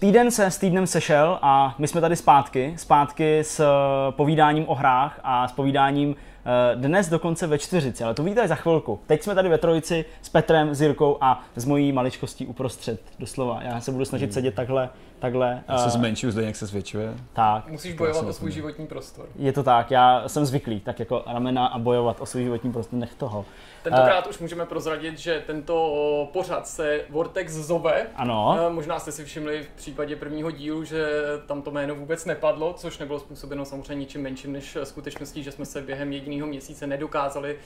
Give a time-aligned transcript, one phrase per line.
[0.00, 3.66] Týden se s týdnem sešel a my jsme tady zpátky, zpátky s eh,
[4.12, 8.54] povídáním o hrách a s povídáním eh, dnes dokonce ve čtyřici, ale to víte za
[8.54, 9.00] chvilku.
[9.06, 13.62] Teď jsme tady ve trojici s Petrem, s Jirkou a s mojí maličkostí uprostřed, doslova.
[13.62, 14.32] Já se budu snažit Hmm.
[14.32, 14.88] sedět takhle,
[15.20, 15.62] takhle.
[15.68, 17.14] Já se eh, zmenšuju, zde jak se zvětšuje.
[17.32, 19.26] tak, Musíš bojovat o svůj životní prostor.
[19.36, 22.98] je to tak, já jsem zvyklý, tak jako ramena a bojovat o svůj životní prostor,
[22.98, 23.44] nech toho.
[23.82, 28.06] Tentokrát už můžeme prozradit, že tento pořad se Vortex zove.
[28.16, 31.06] Ano, Eh, Možná jste si všimli v případě prvního dílu, že
[31.46, 35.64] tam to jméno vůbec nepadlo, což nebylo způsobeno samozřejmě ničím menším než skutečností, že jsme
[35.64, 37.56] se během jediného měsíce nedokázali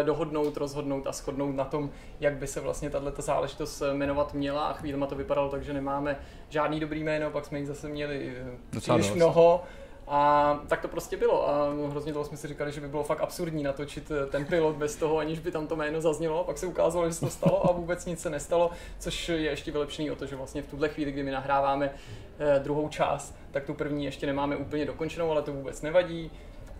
[0.00, 4.66] eh, dohodnout, rozhodnout a shodnout na tom, jak by se vlastně tato záležitost jmenovat měla
[4.66, 6.16] a chvílema to vypadalo tak, že nemáme
[6.52, 9.16] žádný dobrý jméno, pak jsme jich zase měli eh, Docela příliš dost.
[9.16, 9.62] mnoho.
[10.08, 13.20] A tak to prostě bylo a hrozně dlouho jsme si říkali, že by bylo fakt
[13.20, 16.44] absurdní natočit eh, ten pilot bez toho, aniž by tam to jméno zaznělo.
[16.44, 19.72] Pak se ukázalo, že se to stalo a vůbec nic se nestalo, což je ještě
[19.72, 21.90] vylepšený o to, že vlastně v tuhle chvíli, kdy my nahráváme
[22.38, 26.30] eh, druhou část, tak tu první ještě nemáme úplně dokončenou, ale to vůbec nevadí.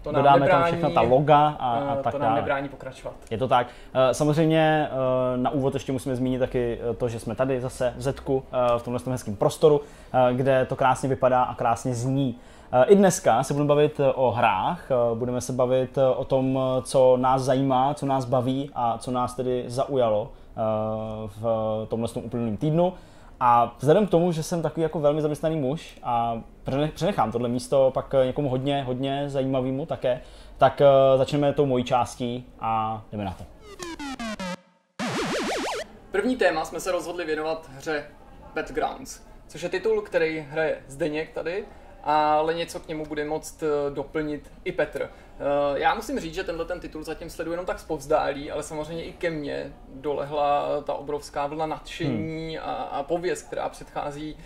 [0.02, 2.40] To nám dodáme tam nebrání, všechno ta loga a, eh, a tak to nám dále.
[2.40, 3.14] nebrání pokračovat.
[3.30, 3.66] Je to tak.
[3.94, 7.94] Eh, Samozřejmě eh, na úvod ještě musíme zmínit taky eh, to, že jsme tady zase
[7.96, 9.80] v Zetku, eh, v tomhle tom hezkém prostoru,
[10.12, 12.36] eh, kde to krásně vypadá a krásně zní.
[12.72, 16.24] Eh, I dneska se budeme bavit eh, o hrách, eh, budeme se bavit eh, o
[16.24, 20.60] tom, eh, co nás zajímá, co nás baví a co nás tedy zaujalo eh,
[21.40, 22.92] v tomhle tom uplynulém týdnu.
[23.44, 27.48] A vzhledem k tomu, že jsem takový jako velmi zaměstnaný muž a přene- přenechám tohle
[27.48, 30.20] místo pak eh, někomu hodně, hodně zajímavému také,
[30.58, 33.44] tak eh, začneme tou mojí částí a jdeme na to.
[36.10, 38.04] První téma jsme se rozhodli věnovat hře
[38.54, 41.64] Battlegrounds, což je titul, který hraje Zdeněk tady,
[42.02, 45.02] ale něco k němu bude moct eh, doplnit i Petr.
[45.02, 49.04] Eh, Já musím říct, že tenhle ten titul zatím sleduji jenom tak zpovzdálí, ale samozřejmě
[49.04, 54.36] i ke mně dolehla ta obrovská vlna nadšení a, a pověst, která předchází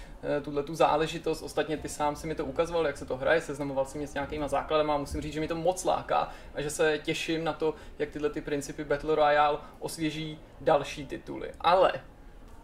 [0.42, 1.42] tuhle tu záležitost.
[1.42, 4.14] Ostatně ty sám si mi to ukazoval, jak se to hraje, seznamoval si mě s
[4.14, 7.52] nějakýma základama a musím říct, že mi to moc láká a že se těším na
[7.52, 11.50] to, jak tyhle ty principy Battle Royale osvěží další tituly.
[11.60, 11.92] Ale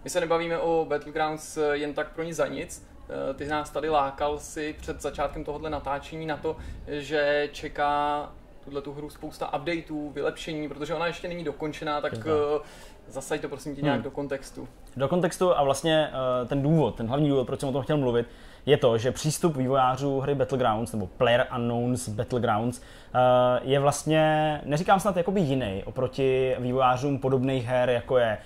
[0.04, 2.86] my se nebavíme o Battlegrounds eh, jen tak pro ní za nic.
[3.12, 6.56] Eh, Ty nás tady lákal si před začátkem tohohle natáčení na to,
[6.88, 8.30] že čeká
[8.64, 12.60] tuhle tu hru spousta updateů, vylepšení, protože ona ještě není dokončená, tak eh,
[13.08, 14.04] zasaď to prosím tě nějak Hmm.
[14.04, 14.68] do kontextu.
[14.96, 16.10] Do kontextu a vlastně
[16.42, 18.26] eh, ten důvod, ten hlavní důvod, proč jsem o tom chtěl mluvit,
[18.66, 22.80] je to, že přístup vývojářů hry Battlegrounds nebo Player Unknowns Battlegrounds
[23.14, 28.38] eh, je vlastně, neříkám snad jakoby jiný oproti vývojářům podobných her, jako je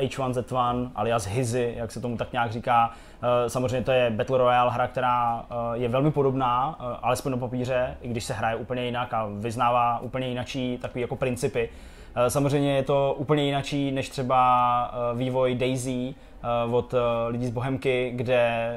[0.00, 2.92] eh, H1Z1 alias Hizy, jak se tomu tak nějak říká.
[3.22, 7.38] Eh, Samozřejmě to je Battle Royale hra, která eh, je velmi podobná, eh, alespoň na
[7.38, 11.68] papíře, i když se hraje úplně jinak a vyznává úplně jinačí takový jako principy.
[12.16, 16.94] Eh, Samozřejmě je to úplně jinačí než třeba eh, vývoj Daisy eh, od
[17.28, 18.74] lidí z Bohemky, kde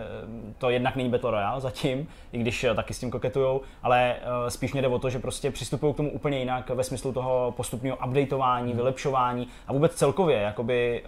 [0.58, 4.16] to jednak není Battle Royale zatím, i když taky s tím koketujou, ale
[4.48, 7.54] spíš mě jde o to, že prostě přistupují k tomu úplně jinak ve smyslu toho
[7.58, 11.04] postupného updateování, vylepšování a vůbec celkově jakoby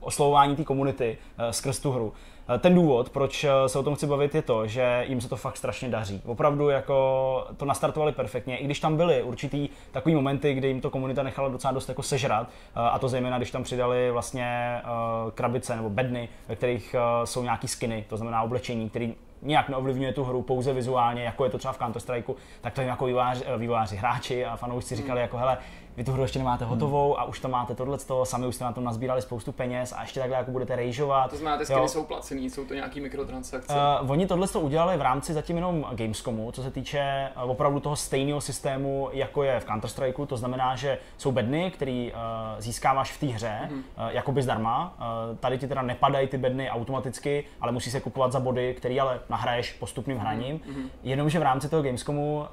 [0.00, 1.18] oslovování té komunity
[1.50, 2.12] skrz tu hru.
[2.54, 5.28] Eh, Ten důvod, proč eh, se o tom chci bavit, je to, že jim se
[5.28, 6.22] to fakt strašně daří.
[6.26, 10.90] Opravdu jako to nastartovali perfektně, i když tam byly určitý takový momenty, kdy jim to
[10.90, 14.80] komunita nechala docela dost jako sežrat, eh, a to zejména, když tam přidali vlastně
[15.34, 16.94] krabice nebo bedny, ve kterých
[17.24, 21.50] jsou nějaký skiny, to znamená oblečení, který nějak neovlivňuje tu hru pouze vizuálně, jako je
[21.50, 24.96] to třeba v Counter Strikeu, tak to jim jako vývojáři, eh, vývojáři hráči a fanoušci
[24.96, 25.58] říkali jako hele,
[25.98, 28.72] vy tu hru ještě nemáte hotovou a už tam máte tohle, sami už jste na
[28.72, 31.30] tom nazbírali spoustu peněz a ještě takhle jako budete rejžovat.
[31.30, 31.76] To znamená, ty Jo.
[31.76, 33.74] skiny jsou placený, jsou to nějaký mikrotransakce.
[34.02, 37.80] Uh, oni tohle to udělali v rámci zatím jenom Gamescomu, co se týče uh, opravdu
[37.80, 40.26] toho stejného systému, jako je v Counter-Strikeu.
[40.26, 42.18] To znamená, že jsou bedny, který uh,
[42.58, 43.78] získáváš v té hře, Mhm.
[43.78, 44.94] uh, jakoby zdarma.
[45.30, 49.00] Uh, tady ti teda nepadají ty bedny automaticky, ale musí se kupovat za body, který
[49.00, 50.60] ale nahraješ postupným hraním.
[50.68, 50.90] Mhm.
[51.02, 52.46] Jenomže v rámci toho Gamescomu uh,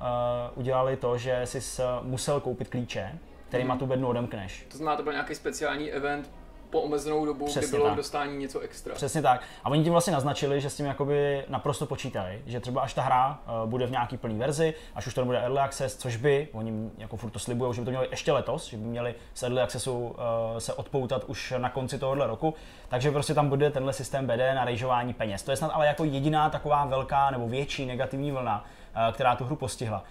[0.56, 3.12] udělali to, že jsi musel koupit klíče,
[3.56, 3.80] kterýma Mhm.
[3.80, 4.66] tu bednu odemkneš.
[4.72, 6.32] To znamená, to byl nějaký speciální event
[6.70, 7.94] po omezenou dobu, Přesně kdy bylo tak.
[7.94, 8.96] k dostání něco extra.
[8.96, 9.42] Přesně tak.
[9.64, 13.02] A oni tím vlastně naznačili, že s tím jakoby naprosto počítají, že třeba až ta
[13.02, 16.48] hra uh, bude v nějaký plný verzi, až už to bude early access, což by,
[16.54, 19.44] oni jako furt to slibují, že by to měli ještě letos, že by měli z
[19.44, 20.14] early accessu uh,
[20.58, 22.54] se odpoutat už na konci tohohle roku,
[22.88, 25.44] takže prostě tam bude tenhle systém BD na rejžování peněz.
[25.44, 28.66] To je snad ale jako jediná taková velká nebo větší negativní vlna,
[29.08, 30.04] uh, která tu hru postihla.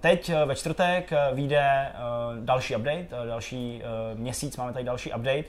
[0.00, 3.82] Teď uh, ve čtvrtek uh, vyjde uh, další update, další
[4.14, 5.44] měsíc máme tady další update.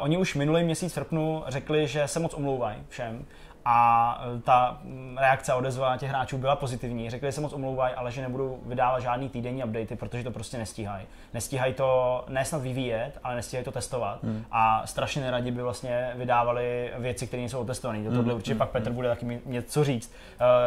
[0.00, 3.24] Oni už minulý měsíc v srpnu řekli, že se moc omlouvají všem
[3.64, 7.10] a e, ta mm, reakce a odezva těch hráčů byla pozitivní.
[7.10, 10.58] Řekli, že se moc omlouvají, ale že nebudou vydávat žádný týdenní updaty, protože to prostě
[10.58, 11.06] nestíhají.
[11.34, 14.22] Nestíhají to ne snad vyvíjet, ale nestíhají to testovat.
[14.22, 14.44] Hmm.
[14.50, 18.04] A strašně neradi by vlastně vydávali věci, které nejsou otestované.
[18.04, 18.32] Tohle hmm.
[18.32, 18.58] určitě hmm.
[18.58, 20.12] pak Petr bude taky mít něco říct,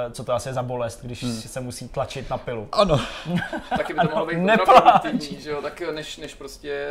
[0.05, 1.33] uh, co to asi je za bolest, když hmm.
[1.33, 2.67] se musí tlačit na pilu.
[2.71, 2.99] Ano.
[3.77, 5.61] taky by to mohlo být kontraproduktivní, že jo?
[5.61, 6.87] Tak než, než prostě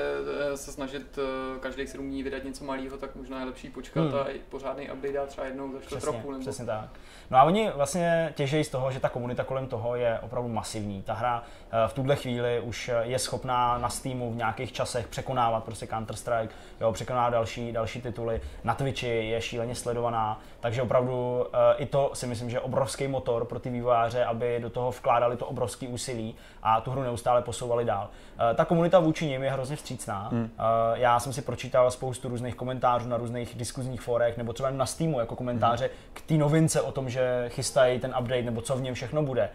[0.53, 1.19] e, se snažit
[1.61, 4.15] každých 7 dní vydat něco malého, tak možná je lepší počkat hmm.
[4.15, 6.31] a pořádný update dát třeba jednou za přesně, trochu.
[6.31, 6.41] Nebo...
[6.41, 6.89] Přesně tak.
[7.31, 11.03] No a oni vlastně těžejí z toho, že ta komunita kolem toho je opravdu masivní.
[11.03, 15.65] Ta hra eh, v tuhle chvíli už je schopná na Steamu v nějakých časech překonávat
[15.65, 16.49] prostě Counter-Strike,
[16.81, 18.41] jo, překonávat další, další tituly.
[18.65, 23.09] Na Twitchi je šíleně sledovaná, takže opravdu eh, i to si myslím, že je obrovský
[23.09, 27.43] motor pro ty vývojáře, aby do toho vkládali to obrovské úsilí a tu hru neustále
[27.43, 28.09] posouvali dál.
[28.51, 30.29] Eh, ta komunita vůči nim je hrozně vstřícná.
[30.33, 30.51] Hmm.
[30.95, 35.21] Já jsem si pročítal spoustu různých komentářů na různých diskuzních fórech nebo třeba na Steamu
[35.21, 35.84] jako komentáře hmm.
[36.13, 39.51] K té novince o tom, že chystají ten update nebo co v něm všechno bude.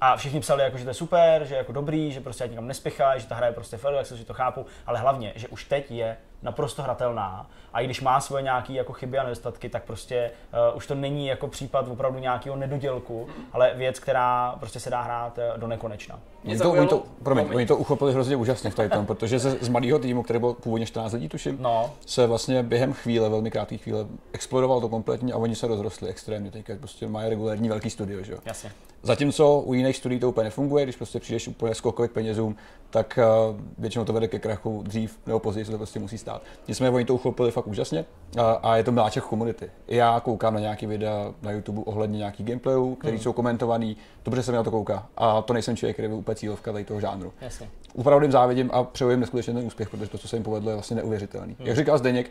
[0.00, 2.66] A všichni psali, jako, že to je super, že je jako dobrý, že prostě nikam
[2.66, 5.90] nespěchají, že ta hra je prostě fair, že to chápu, ale hlavně, že už teď
[5.90, 10.30] je naprosto hratelná a i když má svoje nějaké jako chyby a nedostatky, tak prostě
[10.70, 15.02] uh, už to není jako případ opravdu nějakého nedodělku, ale věc, která prostě se dá
[15.02, 16.20] hrát uh, do nekonečna.
[16.44, 19.50] Oni to, oni, to, promiň, oni to uchopili hrozně úžasně v tady tom, protože se
[19.50, 21.90] z malého týmu, který byl původně 14 lidí, tuším, no.
[22.06, 26.50] se vlastně během chvíle, velmi krátké chvíle, explodoval to kompletně a oni se rozrostli extrémně.
[26.50, 28.38] Teďka prostě mají regulární velký studio, že jo.
[28.44, 28.72] Jasně.
[29.06, 32.56] Zatímco u jiných studií to úplně nefunguje, když prostě přijdeš úplně skokově k penězům,
[32.90, 36.42] tak uh, většinou to vede ke krachu dřív nebo později se to prostě musí stát.
[36.68, 38.04] Nicméně oni to uchopili fakt úžasně
[38.38, 39.70] a, a je to miláček komunity.
[39.88, 43.22] Já koukám na nějaký videa na YouTube ohledně nějakých gameplayů, které hmm.
[43.22, 45.06] jsou komentovaný, dobře se mi na to kouká.
[45.16, 47.32] A to nejsem člověk, který byl úplně cílovka tady toho žánru.
[47.40, 47.68] Jasně.
[47.96, 50.74] Opravdu závidím a přeju jim neskutečně ten úspěch, protože to, co se jim povedlo, je
[50.76, 51.56] vlastně neuvěřitelný.
[51.58, 51.66] Hmm.
[51.66, 52.30] Jak říkal Zdeněk,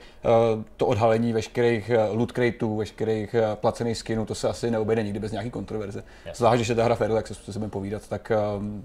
[0.56, 5.04] uh, to odhalení veškerých uh, loot crateů, veškerých uh, placených skinů, to se asi neobejde
[5.04, 6.04] nikdy bez nějaký kontroverze.
[6.36, 8.32] Zvlášť, že ta hra v Early Access, co se budeme povídat, tak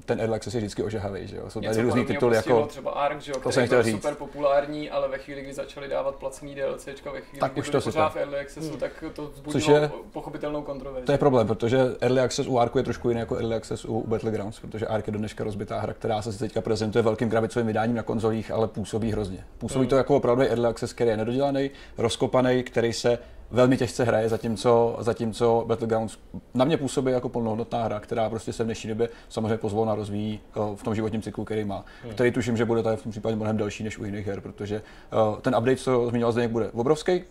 [0.05, 1.27] ten Early Access je vždycky ožahavý.
[1.27, 1.51] Že jo?
[1.51, 2.67] Jsou tady různý tituly jako.
[2.67, 3.95] Třeba Ark, že jo, to jsem chtěl říct.
[3.95, 7.71] super populární, ale ve chvíli, kdy začali dávat placený DLCčka, ve chvíli, tak kdy už
[7.71, 8.79] to pořád v Early Accessu, hmm.
[8.81, 11.07] tak to vzbudilo je, pochopitelnou kontroverzi.
[11.07, 14.05] To je problém, protože Early Access u Arku je trošku jiný jako Early Access u
[14.07, 17.97] Battlegrounds, protože Ark je do dneška rozbitá hra, která se teďka prezentuje velkým krabicovým vydáním
[17.97, 19.45] na konzolích, ale působí hrozně.
[19.59, 23.19] Působí to jako opravdu Early Access, který je nedodělaný, rozkopaný, který se
[23.51, 26.19] velmi těžce hraje, zatímco, zatímco Battlegrounds
[26.55, 30.41] na mě působí jako plnohodnotná hra, která prostě se v dnešní době samozřejmě pozvolna rozvíjí
[30.57, 31.85] eh, v tom životním cyklu, který má.
[32.03, 32.13] Hmm.
[32.13, 34.83] Který tuším, že bude tady v tom případě mnohem delší než u jiných her, protože
[35.13, 37.23] uh, ten update, co zmiňoval Zdeněk, bude obrovský.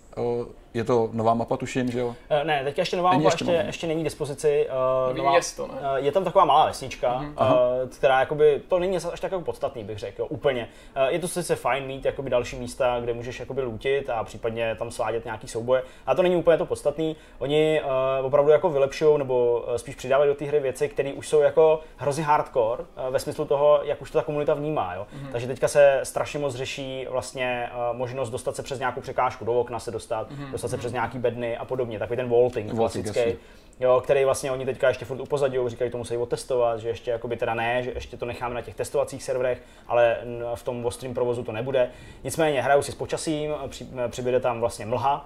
[0.74, 2.08] Je to nová mapa, tuším, že jo?
[2.08, 4.68] Uh, ne, teď ještě nová není mapa, ještě, ještě, ještě není k dispozici.
[5.10, 5.74] Uh, nová, město, ne?
[5.74, 7.82] Uh, je tam taková malá vesnička, uh-huh.
[7.84, 10.70] uh, která jakoby, to není až tak jako podstatný, bych řekl, jo, úplně.
[10.98, 14.76] Uh, je to sice fajn mít jakoby další místa, kde můžeš jakoby lootit a případně
[14.76, 17.16] tam svádět nějaký souboje, a to není úplně to podstatný.
[17.40, 17.82] Oni
[18.20, 21.80] uh, opravdu jako vylepšují nebo spíš přidávají do té hry věci, které už jsou jako
[21.98, 24.94] hrozně hardcore uh, ve smyslu toho, jak už to ta komunita vnímá.
[24.96, 25.08] Jo?
[25.14, 25.32] Mm-hmm.
[25.32, 29.60] Takže teďka se strašně moc řeší vlastně uh, možnost dostat se přes nějakou překážku do
[29.60, 30.59] okna se dostat, mm-hmm.
[30.62, 32.00] Dostat se přes nějaký bedny a podobně.
[32.00, 33.38] Takový ten vaulting, klasický
[33.80, 37.38] jo, který vlastně oni teďka ještě furt upozadí, říkají, to musí otestovat, že ještě jakoby
[37.38, 40.18] teda ne, že ještě to necháme na těch testovacích serverech, ale
[40.56, 41.90] v tom ostrým provozu to nebude.
[42.24, 45.26] Nicméně hrajou si s počasím, při, přibude tam vlastně mlha,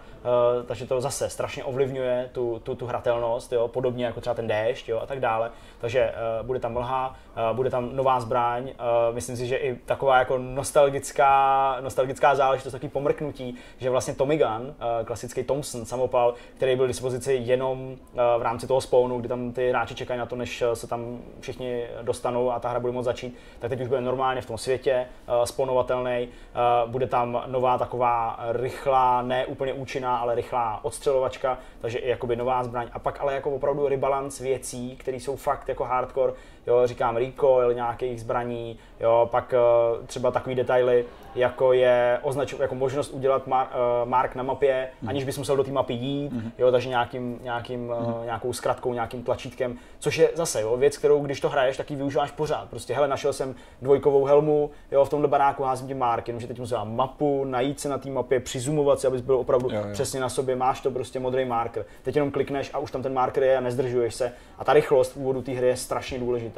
[0.60, 4.48] uh, takže to zase strašně ovlivňuje tu, tu, tu hratelnost, jo, podobně jako třeba ten
[4.48, 5.52] déšť jo, a tak dále.
[5.84, 7.16] Takže uh, bude tam mlha,
[7.50, 12.72] uh, bude tam nová zbraň, uh, myslím si, že i taková jako nostalgická, nostalgická záležitost,
[12.72, 17.88] takový pomrknutí, že vlastně Tommy Gun, uh, klasický Thompson samopal, který byl k dispozici jenom
[17.88, 17.98] uh,
[18.38, 21.86] v rámci toho spawnu, kdy tam ty hráči čekají na to, než se tam všichni
[22.02, 25.06] dostanou a ta hra bude moct začít, tak teď už bude normálně v tom světě
[25.28, 26.28] uh, spawnovatelný.
[26.28, 32.36] Uh, bude tam nová taková rychlá, ne úplně účinná, ale rychlá odstřelovačka, takže i jakoby
[32.36, 32.88] nová zbraň.
[32.94, 36.34] A pak ale jako opravdu rebalance věcí, které jsou fakt jako hardcore,
[36.68, 41.06] jo, říkám recoil nějakých zbraní, jo, pak uh, třeba takový detaily,
[41.36, 45.10] jako je označ, jako možnost udělat mar, uh, mark na mapě, mm.
[45.10, 46.52] aniž bys musel do té mapy jít, mm.
[46.58, 47.90] jo, takže nějakým, nějakým, mm.
[47.90, 51.92] uh, nějakou zkratkou, nějakým tlačítkem, což je zase jo, věc, kterou když to hraješ, tak
[51.92, 52.70] ji využíváš pořád.
[52.70, 56.60] Prostě hele, našel jsem dvojkovou helmu, jo, v tomhle baráku házím ti mark, jenomže teď
[56.60, 59.94] musím mapu, najít se na té mapě, přizumovat si, abys byl opravdu jo, jo.
[59.94, 61.86] přesně na sobě, máš to prostě modrý marker.
[62.04, 64.32] Teď jenom klikneš a už tam ten marker je a nezdržuješ se.
[64.58, 66.53] A ta rychlost v úvodu té hry je strašně důležitá.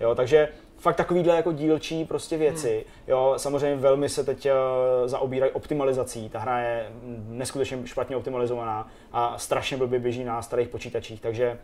[0.00, 0.48] Jo, takže
[0.78, 2.72] fakt takovýhle jako dílčí prostě věci.
[2.74, 3.04] Hmm.
[3.08, 6.28] Jo, samozřejmě velmi se teď uh, zaobírají optimalizací.
[6.28, 6.90] Ta hra je
[7.28, 11.58] neskutečně špatně optimalizovaná a strašně blbě běží na starých počítačích, takže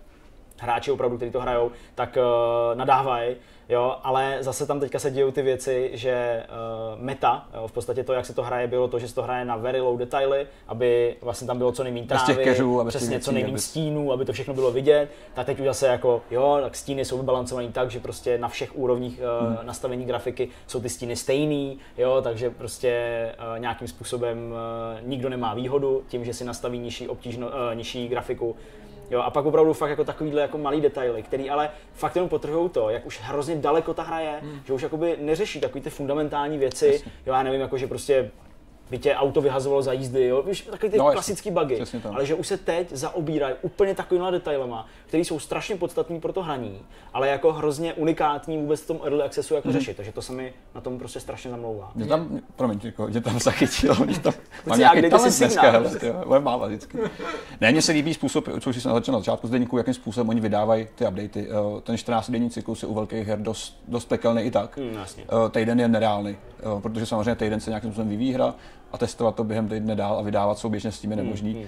[0.62, 3.36] hráči opravdu, kteří to hrajou, tak uh, nadávají,
[3.68, 8.04] jo, ale zase tam teďka se dějou ty věci, že uh, meta, jo, v podstatě
[8.04, 10.46] to, jak se to hraje, bylo to, že se to hraje na very low detaily,
[10.68, 14.54] aby vlastně tam bylo co nejméně trávy, keřů, přesně co nejméně stínů, aby to všechno
[14.54, 15.08] bylo vidět.
[15.34, 18.76] Tak teď už zase jako, jo, tak stíny jsou vybalancované tak, že prostě na všech
[18.78, 19.66] úrovních uh, hmm.
[19.66, 25.54] nastavení grafiky jsou ty stíny stejný, jo, takže prostě uh, nějakým způsobem uh, nikdo nemá
[25.54, 28.56] výhodu tím, že si nastaví nižší, obtížno, uh, nižší grafiku,
[29.12, 32.70] Jo, a pak opravdu fakt jako takovýhle jako malý detaily, který ale fakt jenom potrhují
[32.70, 34.60] to, jak už hrozně daleko ta hra je, hmm.
[34.64, 37.12] že už jakoby neřeší takové ty fundamentální věci, Jasně.
[37.26, 38.30] jo, já nevím, jako že prostě
[38.92, 40.42] by tě auto vyhazovalo za jízdy, jo?
[40.42, 41.82] Víš, takový ty no, klasický bugy,
[42.14, 46.42] ale že už se teď zaobírají úplně takovýmhle detailama, které jsou strašně podstatní pro to
[46.42, 46.80] hraní,
[47.12, 49.74] ale jako hrozně unikátní vůbec v tom early accessu jako mm.
[49.74, 51.92] řešit, takže to se mi na tom prostě strašně zamlouvá.
[51.94, 54.32] Mě tam, promiň, jako, mě tam zachytilo, mě tam
[54.66, 56.98] mám nějaký talent dneska, hele, tyjo, máma vždycky.
[57.60, 60.88] Ne, mně se líbí způsob, co jsem začal na začátku zdeníku, jakým způsobem oni vydávají
[60.94, 61.48] ty updaty.
[61.50, 64.76] Eh, ten 14 denní cyklus je u velkých her dost, dost pekelný i tak.
[64.76, 65.24] Mm, jasně.
[65.24, 68.54] Eh, týden je nereálný, eh, protože samozřejmě týden se nějakým způsobem vyvíjí hra,
[68.92, 71.52] a testovat to během týdne dál a vydávat souběžně s tím je hmm, nemožný.
[71.52, 71.64] Hmm.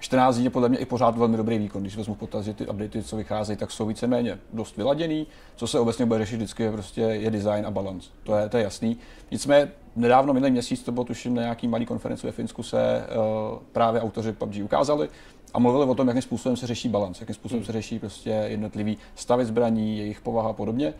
[0.00, 1.82] 14 dní je podle mě i pořád velmi dobrý výkon.
[1.82, 5.26] Když vezmu potaz, že ty updaty, co vycházejí, tak jsou víceméně dost vyladěný.
[5.56, 8.10] Co se obecně bude řešit vždycky je prostě je design a balance.
[8.22, 8.96] To je, to je jasný.
[9.30, 13.58] Nicméně nedávno, minulý měsíc, to bylo tuším na nějaký malý konferenci ve Finsku, se uh,
[13.72, 15.08] právě autoři PUBG ukázali
[15.54, 18.98] a mluvili o tom, jakým způsobem se řeší balance, jakým způsobem se řeší prostě jednotlivý
[19.14, 20.94] stavy zbraní, jejich povaha a podobně.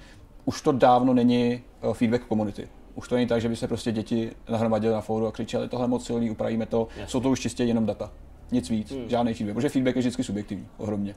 [0.45, 3.93] Už to dávno není uh, feedback komunity už to není tak, že by se prostě
[3.93, 6.89] děti nahromadily na fóru a křičeli, tohle moc silný, upravíme to.
[6.91, 7.11] Jasně.
[7.11, 8.11] Jsou to už čistě jenom data.
[8.53, 9.09] Nic víc, hmm.
[9.09, 11.15] žádný feedback, protože feedback je vždycky subjektivní, ohromně.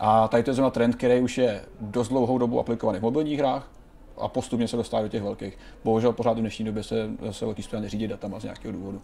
[0.00, 3.38] A tady to je zrovna trend, který už je dost dlouhou dobu aplikovaný v mobilních
[3.38, 3.70] hrách
[4.18, 5.58] a postupně se dostává do těch velkých.
[5.84, 9.02] Bohužel pořád v dnešní době se, se velký studia neřídí datama z nějakého důvodu.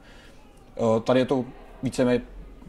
[1.04, 1.44] Tady je to
[1.82, 2.20] víceméně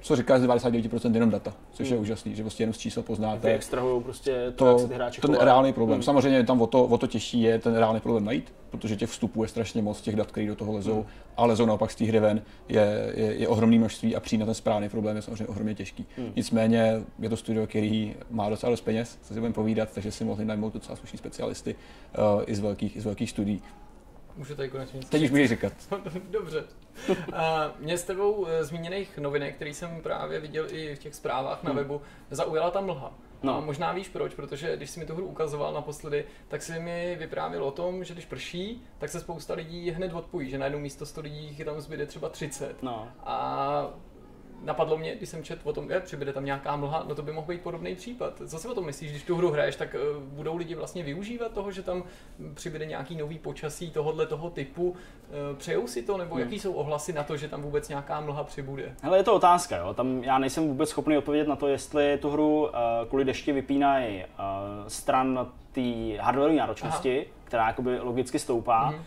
[0.01, 1.95] co říká z 99% jenom data, což hmm.
[1.95, 3.53] je úžasný, že prostě jenom z čísel poznáte.
[3.53, 5.97] extrahují prostě to, to, jak se ty hráči Ten reálný problém.
[5.97, 6.03] Hmm.
[6.03, 9.43] Samozřejmě tam o to, o to těžší je ten reálný problém najít, protože těch vstupů
[9.43, 11.05] je strašně moc, těch dat, které do toho lezou, hmm.
[11.37, 14.45] a lezou naopak z té hry ven, je, je, je ohromný množství a přijít na
[14.45, 16.05] ten správný problém je samozřejmě ohromně těžký.
[16.17, 16.31] Hmm.
[16.35, 20.23] Nicméně je to studio, který má docela dost peněz, co si budeme povídat, takže si
[20.23, 21.75] mohli najmout docela slušní specialisty
[22.35, 23.61] uh, i z velkých, i z velkých studií.
[24.35, 25.73] Můžu tady konečně nic Teď už můžeš říkat.
[26.29, 26.63] Dobře.
[27.33, 31.63] A mě s tebou eh, zmíněných novinek, který jsem právě viděl i v těch zprávách
[31.63, 31.77] na hmm.
[31.77, 33.13] webu, zaujala ta mlha.
[33.43, 33.57] No.
[33.57, 37.15] A možná víš proč, protože když jsi mi tu hru ukazoval naposledy, tak si mi
[37.19, 41.05] vyprávěl o tom, že když prší, tak se spousta lidí hned odpojí, že najednou místo
[41.05, 42.83] 100 lidí tam zbyde třeba 30.
[42.83, 43.07] No.
[43.23, 43.87] A
[44.63, 47.31] napadlo mě, když jsem četl o tom, že přibude tam nějaká mlha, no to by
[47.31, 48.41] mohl být podobný případ.
[48.47, 51.51] Co si o tom myslíš, když tu hru hraješ, tak uh, budou lidi vlastně využívat
[51.51, 52.03] toho, že tam
[52.53, 54.89] přibude nějaký nový počasí tohohle toho typu?
[54.89, 54.97] Uh,
[55.57, 56.43] přejou si to, nebo hmm.
[56.43, 58.95] jaký jsou ohlasy na to, že tam vůbec nějaká mlha přibude?
[59.01, 59.93] Hele, je to otázka, jo.
[59.93, 62.69] Tam já nejsem vůbec schopný odpovědět na to, jestli tu hru uh,
[63.07, 64.23] kvůli dešti vypínají
[64.87, 65.81] stran té
[66.19, 67.35] hardwareové náročnosti, Aha.
[67.43, 69.03] která jakoby logicky stoupá, hmm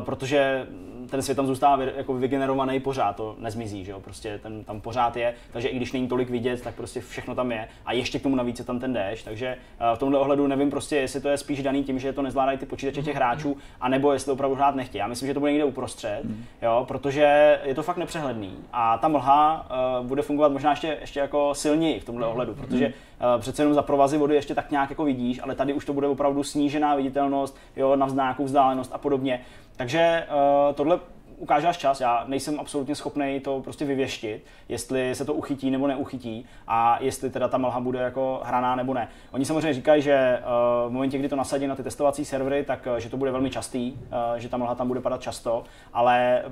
[0.00, 0.66] protože
[1.10, 5.16] ten svět tam zůstává jako vygenerovaný pořád, to nezmizí, že jo, prostě ten tam pořád
[5.16, 7.68] je, takže i když není tolik vidět, tak prostě všechno tam je.
[7.86, 10.70] A ještě k tomu navíc je tam ten déšť, takže uh, v tomhle ohledu nevím
[10.70, 14.12] prostě, jestli to je spíš daný tím, že to nezvládají ty počítače těch hráčů, anebo
[14.12, 15.00] jestli to opravdu hrát nechtějí.
[15.00, 16.22] Já myslím, že to bude někde uprostřed,
[16.62, 18.56] jo, protože je to fakt nepřehledný.
[18.72, 19.66] A ta mlha
[20.00, 22.92] uh, bude fungovat možná ještě, ještě jako silněji v tomhle ohledu, protože
[23.38, 26.08] přece jenom za provazy vody ještě tak nějak jako vidíš, ale tady už to bude
[26.08, 29.40] opravdu snížená viditelnost, jo, na nějakou vzdálenost a podobně.
[29.76, 31.00] Takže uh, tohle
[31.38, 32.00] ukáže až čas.
[32.00, 37.30] Já nejsem absolutně schopný to prostě vyvěštit, jestli se to uchytí nebo neuchytí a jestli
[37.30, 39.08] teda ta mlha bude jako hraná nebo ne.
[39.32, 42.88] Oni samozřejmě říkají, že uh, v momentě, kdy to nasadí na ty testovací servery, tak
[42.98, 43.98] že to bude velmi častý,
[44.36, 46.42] že ta mlha tam bude padat často, ale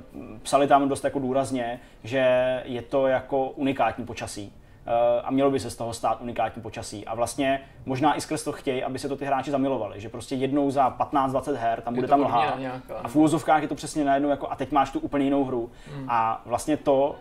[0.42, 4.61] psali tam dost jako důrazně, že je to jako unikátní počasí Eh,
[5.24, 7.06] a mělo by se z toho stát unikátní počasí.
[7.06, 10.34] A vlastně možná i skrz to chtějí, aby se to ty hráči zamilovali, že prostě
[10.34, 12.58] jednou za 15-20 her tam bude ta mlha
[13.02, 15.70] a v úvozovkách je to přesně najednou jako a teď máš tu úplně jinou hru.
[15.94, 16.06] Hmm.
[16.08, 17.16] A vlastně to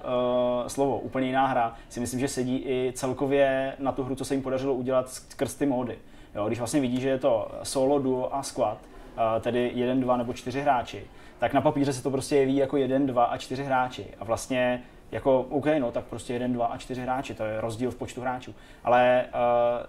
[0.62, 4.26] uh, slovo úplně jiná hra si myslím, že sedí i celkově na tu hru, co
[4.26, 5.98] se jim podařilo udělat skrz ty módy.
[6.36, 10.18] Jo, když vlastně vidí, že je to solo, duo a squad, uh, tedy jeden, dva
[10.18, 11.04] nebo čtyři hráči,
[11.40, 14.08] tak na papíře se to prostě jeví jako jeden, dva a čtyři hráči.
[14.20, 17.92] A vlastně jako OK, no tak prostě jeden, dva a čtyři hráči, to je rozdíl
[17.92, 18.56] v počtu hráčů.
[18.84, 19.40] Ale uh,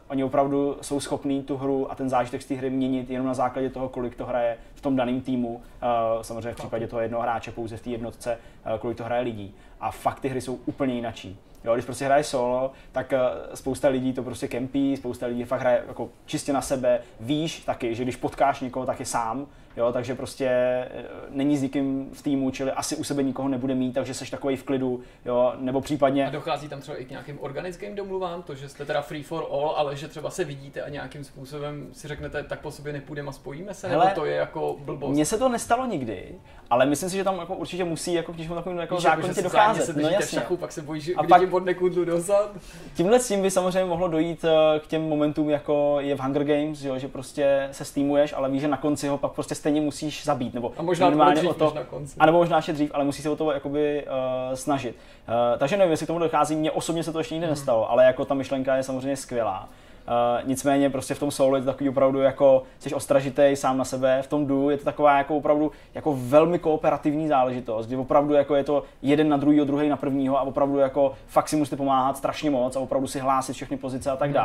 [0.09, 3.35] oni opravdu jsou schopní tu hru a ten zážitek z té hry měnit jenom na
[3.35, 7.23] základě toho, kolik to hraje v tom daném týmu, uh, samozřejmě v případě toho jednoho
[7.23, 8.39] hráče pouze v té jednotce,
[8.73, 9.55] uh, kolik to hraje lidí.
[9.81, 11.39] A fakt ty hry jsou úplně jinačí.
[11.65, 13.13] Jo, když prostě hraješ solo, tak
[13.55, 17.01] spousta lidí to prostě kempí, spousta lidí fakt hraje jako čistě na sebe.
[17.21, 20.89] Víš taky, že když potkáš někoho, tak je sám, jo, takže prostě e,
[21.31, 24.57] není s nikým v týmu, čili asi u sebe nikoho nebude mít, takže seš takový
[24.57, 26.27] v klidu, jo, nebo případně...
[26.27, 29.47] A dochází tam třeba i k nějakým organickým domluvám, to, že jste teda free for
[29.51, 33.29] all, ale že třeba se vidíte a nějakým způsobem si řeknete, tak po sobě nepůjdeme
[33.29, 35.13] a spojíme se, Hele, nebo to je jako blbost?
[35.13, 36.35] Mně se to nestalo nikdy,
[36.71, 39.85] ale myslím si, že tam jako určitě musí jako k něčemu takovému jako zákonitě docházet.
[39.85, 40.39] Se no jasně.
[40.39, 42.51] Šachu, pak se bojíš, a pak bodne kudlu dozad.
[42.95, 46.45] Tímhle s tím by samozřejmě mohlo dojít e, k těm momentům, jako je v Hunger
[46.45, 49.81] Games, jo, že prostě se stýmuješ, ale víš, že na konci ho pak prostě stejně
[49.81, 50.55] musíš zabít.
[50.55, 52.17] Nebo a možná minimálně o to, na konci.
[52.19, 54.97] A nebo možná ještě dřív, ale musí se o to jakoby uh, snažit.
[55.29, 56.57] Uh, takže nevím, jestli k tomu dochází.
[56.57, 57.53] Mně osobně se to ještě nikdy hmm.
[57.53, 59.69] nestalo, ale jako ta myšlenka je samozřejmě skvělá.
[60.09, 63.85] Uh, nicméně prostě v tom solo je to takový opravdu jako jsi ostražitý sám na
[63.85, 68.35] sebe, v tom du je to taková jako opravdu jako velmi kooperativní záležitost, kdy opravdu
[68.35, 71.77] jako je to jeden na druhý, druhý na prvního a opravdu jako fakt si musíte
[71.77, 74.39] pomáhat strašně moc a opravdu si hlásit všechny pozice a tak hmm.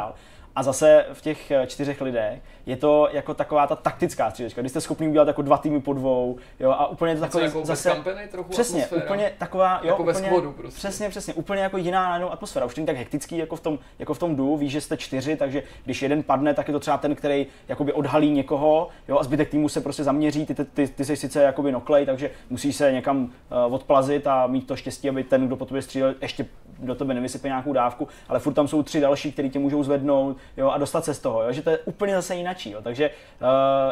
[0.57, 4.69] A zase v těch eh, čtyřech lidech je to jako taková ta taktická střílečka, kdy
[4.69, 7.89] jste schopni udělat jako dva týmy po dvou, jo, a úplně to takový jako zase,
[7.89, 9.05] kampany, trochu přesně, atmosféra.
[9.05, 10.77] úplně taková, jo, jako úplně, schodu prostě.
[10.77, 14.13] přesně, přesně, úplně jako jiná najednou atmosféra, už není tak hektický jako v tom, jako
[14.13, 16.97] v tom du, víš, že jste čtyři, takže když jeden padne, tak je to třeba
[16.97, 20.87] ten, který jakoby odhalí někoho, jo, a zbytek týmu se prostě zaměří, ty, ty, ty,
[20.87, 23.23] ty jsi sice jakoby noklej, takže musíš se někam
[23.67, 26.45] uh, odplazit a mít to štěstí, aby ten, kdo po tobě střílel, ještě
[26.79, 30.37] do tebe nevysype nějakou dávku, ale furt tam jsou tři další, kteří tě můžou zvednout,
[30.57, 32.71] jo, a dostat se z toho, jo, že to je úplně zase jinačí.
[32.71, 32.81] Jo.
[32.81, 33.47] Takže uh,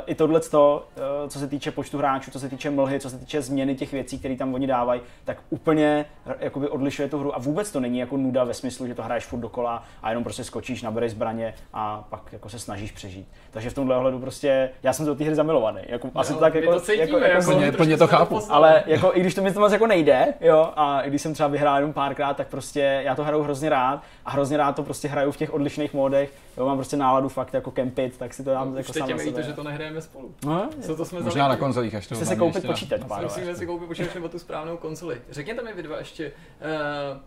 [0.05, 0.79] i tohle, uh,
[1.27, 4.19] co se týče počtu hráčů, co se týče mlhy, co se týče změny těch věcí,
[4.19, 6.05] které tam oni dávají, tak úplně
[6.39, 9.25] jakoby odlišuje tu hru a vůbec to není jako nuda ve smyslu, že to hraješ
[9.25, 13.27] furt dokola a jenom prostě skočíš, nabereš zbraně a pak jako se snažíš přežít.
[13.51, 15.81] Takže v tomhle ohledu prostě, já jsem do té hry zamilovaný.
[15.88, 18.39] Jako, no, asi tak jako, to cítíme, jako, jako, plně, plně to chápu.
[18.50, 21.33] Ale jako, i když to mi to moc jako nejde, jo, a i když jsem
[21.33, 24.83] třeba vyhrál jenom párkrát, tak prostě já to hraju hrozně rád a hrozně rád to
[24.83, 26.31] prostě hraju v těch odlišných módech.
[26.57, 29.41] Jo, mám prostě náladu fakt jako kempit, tak si to dám no, jako sám to,
[29.41, 30.35] že to nehrajeme spolu.
[30.45, 31.49] No, Co to jsme Možná zavěděli.
[31.49, 33.01] na konzolích, až to Musíte si koupit počítač.
[33.21, 35.21] Musíme si koupit počítač nebo tu správnou konzoli.
[35.29, 37.17] Řekněte mi vy dva ještě, uh,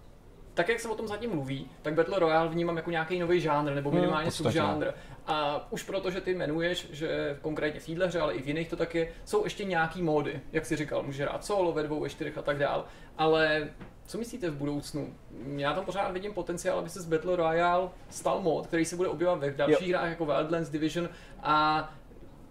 [0.55, 3.75] tak jak se o tom zatím mluví, tak Battle Royale vnímám jako nějaký nový žánr
[3.75, 4.87] nebo hmm, minimálně hmm, subžánr.
[5.27, 8.69] A už proto, že ty jmenuješ, že konkrétně v téhle hře, ale i v jiných
[8.69, 12.01] to tak je, jsou ještě nějaký módy, jak jsi říkal, může hrát solo, ve dvou,
[12.01, 12.85] ve čtyřech a tak dál.
[13.19, 13.69] Ale
[14.09, 15.15] co myslíte v budoucnu?
[15.57, 19.09] Já tam pořád vidím potenciál, aby se z Battle Royale stal mod, který se bude
[19.09, 21.09] objevovat ve dalších hrách jako Wildlands Division
[21.43, 21.89] a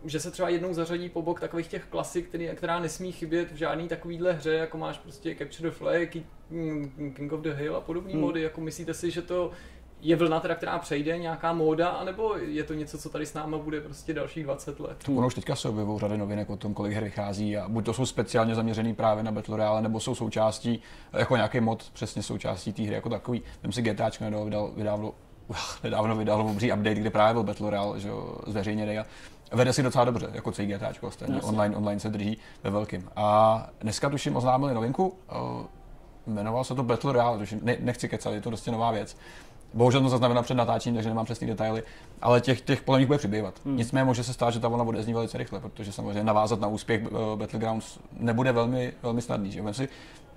[0.05, 3.55] že se třeba jednou zařadí po bok takových těch klasik, který, která nesmí chybět v
[3.55, 6.09] žádný takovýhle hře, jako máš prostě Capture the Flag,
[7.15, 8.21] King of the Hill a podobné hmm.
[8.21, 9.51] mody, jako myslíte si, že to
[10.01, 13.57] je vlna teda, která přejde, nějaká móda, anebo je to něco, co tady s náma
[13.57, 14.98] bude prostě dalších 20 let?
[15.16, 17.94] Ono už teďka se objevují řady novinek o tom, kolik her vychází a buď to
[17.94, 20.81] jsou speciálně zaměřený právě na Battle Royale, nebo jsou součástí,
[21.14, 23.42] jako nějaký mod, přesně součástí té hry jako takový.
[23.64, 25.16] Vím si GTAčko nedávno vydal, vydávalo,
[25.83, 28.10] nedávno vydal obří update, kde právě byl Battle Royale že
[28.48, 29.05] zveřejněný a
[29.51, 33.10] vede si docela dobře, jako celý GTAčko, stejně online, online se drží ve velkým.
[33.16, 35.18] A dneska tuším oznámili novinku,
[36.27, 39.18] jmenoval se to Battle Royale, tuším, ne, nechci kecat, je to dosti nová věc.
[39.74, 41.84] Bohužel to zaznamenám před natáčením, takže nemám přesné detaily,
[42.22, 43.53] ale těch, těch polemik bude přibývat.
[43.66, 43.77] Hmm.
[43.77, 46.68] Nicméně může se stát, že ta vlna bude zní velice rychle, protože samozřejmě navázat na
[46.68, 49.51] úspěch uh, Battlegrounds nebude velmi, velmi snadný.
[49.51, 49.62] Že?
[49.72, 49.90] Si,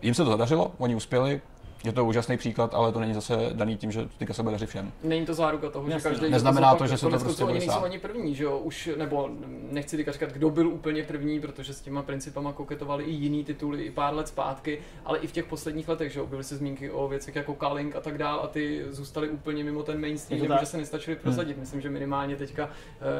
[0.03, 1.41] jim se to zadařilo, oni uspěli,
[1.85, 4.93] je to úžasný příklad, ale to není zase daný tím, že teďka se daří všem.
[5.03, 5.99] Není to záruka toho, Jasně.
[5.99, 6.31] že každý.
[6.31, 8.59] Neznamená to, že se to prostě oni nejsou ani první, že jo?
[8.59, 9.29] Už, nebo
[9.71, 13.83] nechci teďka říkat, kdo byl úplně první, protože s těma principama koketovali i jiný tituly
[13.83, 16.27] i pár let zpátky, ale i v těch posledních letech, že jo?
[16.27, 19.83] Byly se zmínky o věcech jako Kalink a tak dál a ty zůstaly úplně mimo
[19.83, 21.23] ten mainstream, nebo že se nestačili hmm.
[21.23, 21.53] prosadit.
[21.53, 21.61] Hmm.
[21.61, 22.71] Myslím, že minimálně teďka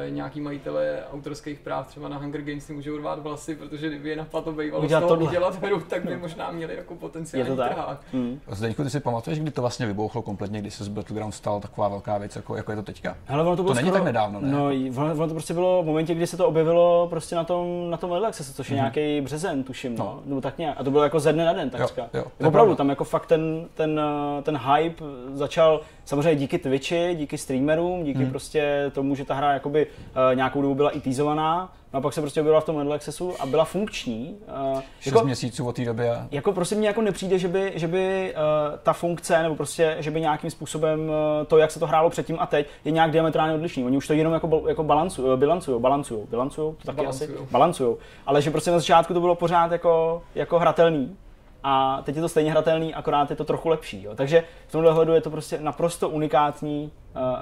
[0.05, 4.09] e, nějaký majitelé autorských práv třeba na Hunger Games si můžou urvat vlasy, protože kdyby
[4.09, 8.01] je napadlo bývalo z toho udělat hru, tak by možná měli jako potenciální trhák.
[8.13, 8.39] Hmm.
[8.47, 11.87] Zdeňku, ty si pamatuješ, kdy to vlastně vybouchlo kompletně, kdy se z Battleground stal taková
[11.87, 13.17] velká věc, jako, jako je to teďka?
[13.25, 14.51] Hele, ono to, bylo to není skoro, tak nedávno, ne?
[14.51, 14.65] No,
[14.97, 17.97] ono, ono, to prostě bylo v momentě, kdy se to objevilo prostě na tom, na
[17.97, 18.79] tom Access, což je mm-hmm.
[18.79, 20.05] nějaký březen, tuším, no.
[20.05, 20.21] no.
[20.25, 20.75] Nebo tak nějak.
[20.79, 22.09] A to bylo jako ze dne na den, takřka.
[22.13, 24.01] Jo, jo, opravdu, tam jako fakt ten, ten,
[24.43, 28.29] ten hype začal samozřejmě díky Twitchi, díky streamerům, díky hmm.
[28.29, 32.13] prostě tomu, že ta hra jakoby uh, nějakou dobu byla i teasovaná, No a pak
[32.13, 34.35] se prostě objevila v tom Early Accessu a byla funkční.
[34.73, 36.09] Uh, jako, měsíců od té doby.
[36.09, 36.27] A...
[36.31, 40.11] Jako prostě mně jako nepřijde, že by, že by uh, ta funkce, nebo prostě, že
[40.11, 43.53] by nějakým způsobem uh, to, jak se to hrálo předtím a teď, je nějak diametrálně
[43.53, 43.85] odlišný.
[43.85, 47.29] Oni už to jenom jako, jako balancují, bilancují, balancují, bilancují, to taky balancují.
[47.29, 47.95] asi, balancují.
[48.25, 51.17] Ale že prostě na začátku to bylo pořád jako, jako hratelný
[51.63, 54.03] a teď je to stejně hratelný, akorát je to trochu lepší.
[54.03, 54.15] Jo.
[54.15, 56.91] Takže v tomhle hledu je to prostě naprosto unikátní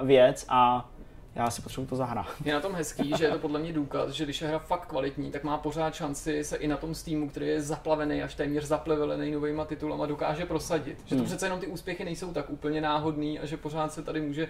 [0.00, 0.90] uh, věc a
[1.34, 2.26] já si potřebuji to zahrát.
[2.44, 4.86] Je na tom hezký, že je to podle mě důkaz, že když je hra fakt
[4.86, 8.64] kvalitní, tak má pořád šanci se i na tom Steamu, který je zaplavený až téměř
[8.64, 10.98] zaplevelený novýma titulama, dokáže prosadit.
[11.04, 11.24] Že to Hmm.
[11.24, 14.48] přece jenom ty úspěchy nejsou tak úplně náhodný a že pořád se tady může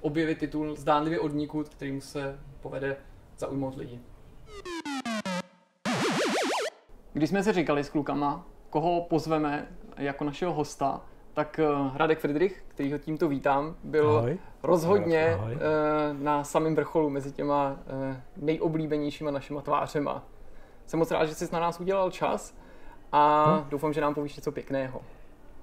[0.00, 2.96] objevit titul zdánlivě odnikud, kterým se povede
[3.38, 4.00] zaujmout lidi.
[7.12, 11.00] Když jsme si říkali s klukama, koho pozveme jako našeho hosta,
[11.34, 14.38] tak eh, Radek Friedrich, kterýho tímto vítám, byl Ahoj.
[14.62, 15.54] rozhodně Ahoj.
[15.54, 15.58] eh,
[16.22, 17.76] na samém vrcholu mezi těma
[18.12, 20.22] eh, nejoblíbenějšíma našima tvářema.
[20.86, 22.54] Jsem moc rád, že jsi na nás udělal čas
[23.12, 23.66] a No.
[23.70, 25.00] doufám, že nám povíš něco pěkného.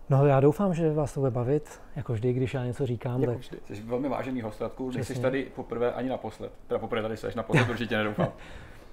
[0.09, 3.31] No já doufám, že vás to bude bavit, jako vždy, když já něco říkám, Jako
[3.33, 3.57] tak vždy.
[3.65, 6.51] Jsi velmi vážený host, Radku, nejsi tady poprvé ani naposled.
[6.67, 8.27] Teda poprvé tady seš, naposled určitě nedoufám.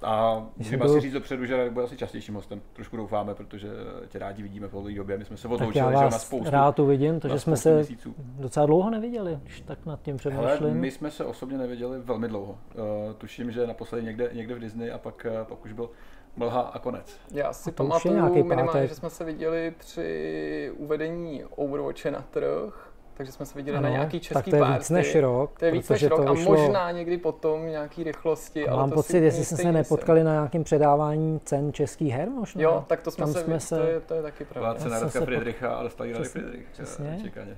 [0.05, 2.61] A jsem byl- si říct dopředu, že bude asi častějším hostem.
[2.73, 3.69] Trošku doufáme, protože
[4.09, 5.19] tě rádi vidíme po dlouhé době.
[5.19, 8.15] My jsme se odloučili že na spoustu, rád uvidím, na to, že jsme se měsíců.
[8.19, 10.81] docela dlouho neviděli, když tak nad tím Hele, přemýšlím.
[10.81, 12.53] my jsme se osobně neviděli velmi dlouho.
[12.75, 15.91] Uh, tuším, že naposledy někde, někde v Disney a pak, uh, pak už byl
[16.37, 17.21] mlha a konec.
[17.33, 18.89] Já si A to pamatuju minimálně, pátek.
[18.89, 24.21] že jsme se viděli při uvedení Overwatche na trh, takže jsme se viděli na nějaký
[24.21, 24.93] český tak to je víc party.
[24.95, 28.69] než rok, To je víc než rok to a vyšlo, možná někdy potom nějaký rychlosti.
[28.69, 32.63] ale mám to pocit, jestli jsme se nepotkali na nějakém předávání cen českých her možná.
[32.63, 33.77] Jo, tak to jsme, Tam se, jsme se...
[33.79, 34.81] To, je, to je taky Byla pravda.
[34.83, 37.37] cena jsem Radka Friedricha a dostali Přesně, Friedrich.
[37.37, 37.57] eh.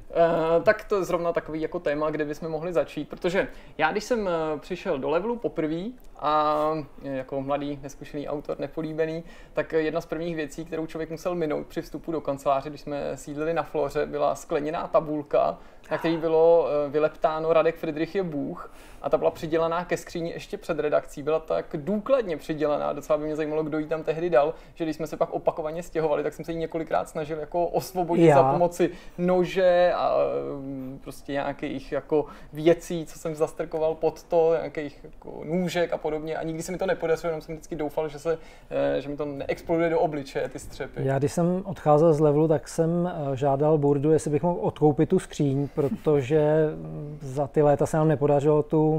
[0.57, 4.05] Uh, tak to je zrovna takový jako téma, kde bychom mohli začít, protože já když
[4.05, 5.83] jsem eh, přišel do levelu poprvé
[6.19, 6.73] a
[7.05, 11.35] eh, jako mladý, neskušený autor, nepolíbený, tak eh, jedna z prvních věcí, kterou člověk musel
[11.35, 15.46] minout při vstupu do kanceláře, když jsme sídlili na Floře, byla skleněná tabulka,
[15.91, 20.31] na který bylo eh, vyleptáno Radek Friedrich je Bůh a ta byla přidělaná ke skříni
[20.31, 21.23] ještě před redakcí.
[21.23, 24.97] Byla tak důkladně přidělaná, docela by mě zajímalo, kdo ji tam tehdy dal, že když
[24.97, 28.37] jsme se pak opakovaně stěhovali, tak jsem se ji několikrát snažil jako osvobodit Já.
[28.37, 30.17] za pomoci nože a
[30.61, 36.37] mm, prostě nějakých jako věcí, co jsem zastrkoval pod to, nějakých jako nůžek a podobně
[36.37, 38.39] a nikdy se mi to nepodařilo, jenom jsem vždycky doufal, že, se,
[38.71, 41.01] eh, že mi to neexploduje do obličeje, ty střepy.
[41.05, 45.09] Já když jsem odcházel z levelu, tak jsem eh, žádal Burdu, jestli bych mohl odkoupit
[45.09, 48.96] tu skříň, protože mm, za ty léta se nám nepodařilo tu,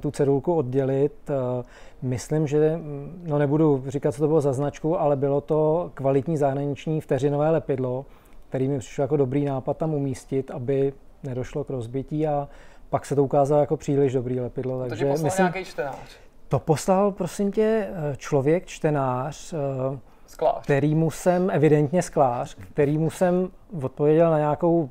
[0.00, 1.12] tu cedulku oddělit.
[1.30, 1.62] Eh,
[2.02, 6.36] Myslím, že, mm, no nebudu říkat, co to bylo za značku, ale bylo to kvalitní
[6.36, 8.06] zahraniční vteřinové lepidlo,
[8.48, 12.48] který mi přišel jako dobrý nápad tam umístit, aby nedošlo k rozbití a
[12.90, 14.78] pak se to ukázalo jako příliš dobrý lepidlo.
[14.78, 15.96] Takže Takže poslal myslím, nějaký čtenář,
[16.48, 20.62] to poslal, prosím tě, eh, člověk, čtenář, eh, sklář.
[20.62, 23.48] kterýmu jsem, evidentně sklář, kterýmu jsem
[23.82, 24.90] odpověděl na nějakou,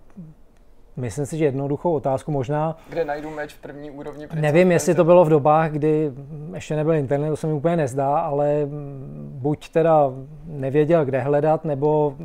[0.97, 4.27] myslím si, že jednoduchou otázku, možná, Kde najdu meč v první úrovni?
[4.33, 6.11] nevím, jestli to bylo v dobách, kdy
[6.53, 8.61] ještě nebyl internet, to se mi úplně nezdá, ale
[9.29, 10.11] buď teda
[10.45, 12.15] nevěděl, kde hledat, nebo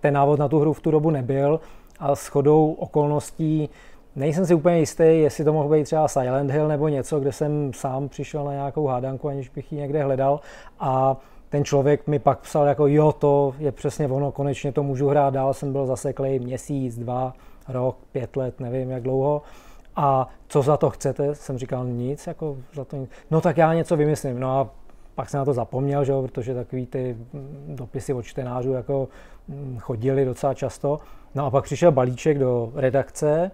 [0.00, 1.60] ten návod na tu hru v tu dobu nebyl.
[1.98, 3.70] A s chodou okolností
[4.16, 7.72] nejsem si úplně jistý, jestli to mohl být třeba Silent Hill nebo něco, kde jsem
[7.72, 10.40] sám přišel na nějakou hádanku, aniž bych ji někde hledal.
[10.80, 11.16] A
[11.48, 15.34] ten člověk mi pak psal jako jo, to je přesně ono, konečně to můžu hrát
[15.34, 17.32] dál, jsem byl zaseklý měsíc, dva,
[17.70, 19.42] rok, pět let, nevím jak dlouho.
[19.96, 21.34] A co za to chcete?
[21.34, 23.10] Jsem říkal nic, jako za to nic.
[23.30, 24.40] No tak já něco vymyslím.
[24.40, 24.68] No a
[25.14, 27.16] pak jsem na to zapomněl, že jo, protože takový ty
[27.66, 29.08] dopisy od čtenářů jako
[29.48, 31.00] mm, chodili docela často.
[31.34, 33.50] No a pak přišel balíček do redakce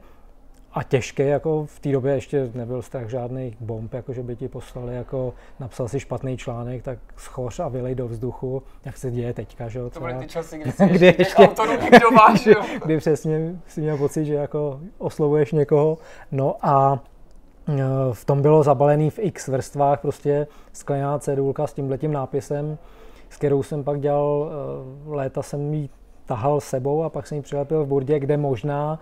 [0.76, 4.48] a těžký, jako v té době ještě nebyl strach žádných bomb, jako že by ti
[4.48, 9.32] poslali, jako napsal si špatný článek, tak schoř a vylej do vzduchu, jak se děje
[9.34, 12.54] teďka, že jo, To byly ty časy, kdy si Kdy ještě ještě- autorů někdo vážil.
[12.84, 15.98] kdy přesně si měl pocit, že jako oslovuješ někoho.
[16.32, 16.98] No a
[17.68, 17.74] e,
[18.12, 22.78] v tom bylo zabalený v x vrstvách prostě skleněná cedulka s tímhletím nápisem,
[23.30, 24.50] s kterou jsem pak dělal,
[25.10, 25.88] e, léta jsem ji
[26.26, 28.98] tahal sebou a pak jsem ji přilepil v burdě, kde možná,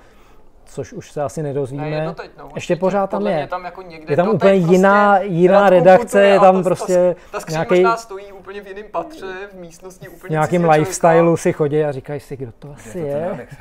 [0.66, 3.46] což už se asi nedozvíme, Ne, je doteď, no, ještě pořád tam je.
[3.46, 6.68] tam jako někde Je tam doteď úplně jiná- jiná Radku redakce, je tam ta- ta-
[6.68, 10.62] prostě Ta skříň nějaký- možná stojí úplně v jiném patře, v místnosti úplně v nějakém
[10.62, 13.46] cizího lifestylu si chodí a říkají si, kdo to asi to je.
[13.50, 13.57] Sakra?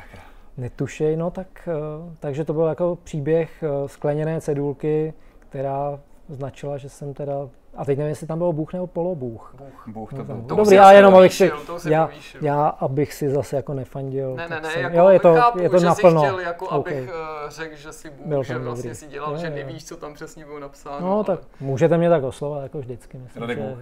[0.57, 1.71] netušej, no tak, eh,
[2.19, 7.33] takže to byl jako příběh eh, skleněné cedulky, která značila, že jsem teda,
[7.75, 9.55] a teď nevím, jestli tam byl Bůh nebo polobůh.
[9.87, 10.35] Bůh to No, byl.
[10.35, 11.51] tam- To Dobrý, já jenom abych si,
[11.89, 12.09] já,
[12.41, 14.35] já, abych si zase jako nefandil.
[14.35, 16.21] Ne, ne, ne, jsem, jako jo, je to, chápu, je to že naplno.
[16.21, 16.87] jsi chtěl, jako OK.
[16.87, 18.95] abych uh, řekl, že si Bůh, Byl že vlastně dobrý.
[18.95, 21.07] si dělal, Jo, že nevíš, co tam přesně bylo napsáno.
[21.07, 23.63] No, ale- tak můžete mě tak oslovat, jako vždycky, myslím, Radek že...
[23.63, 23.79] Bůh.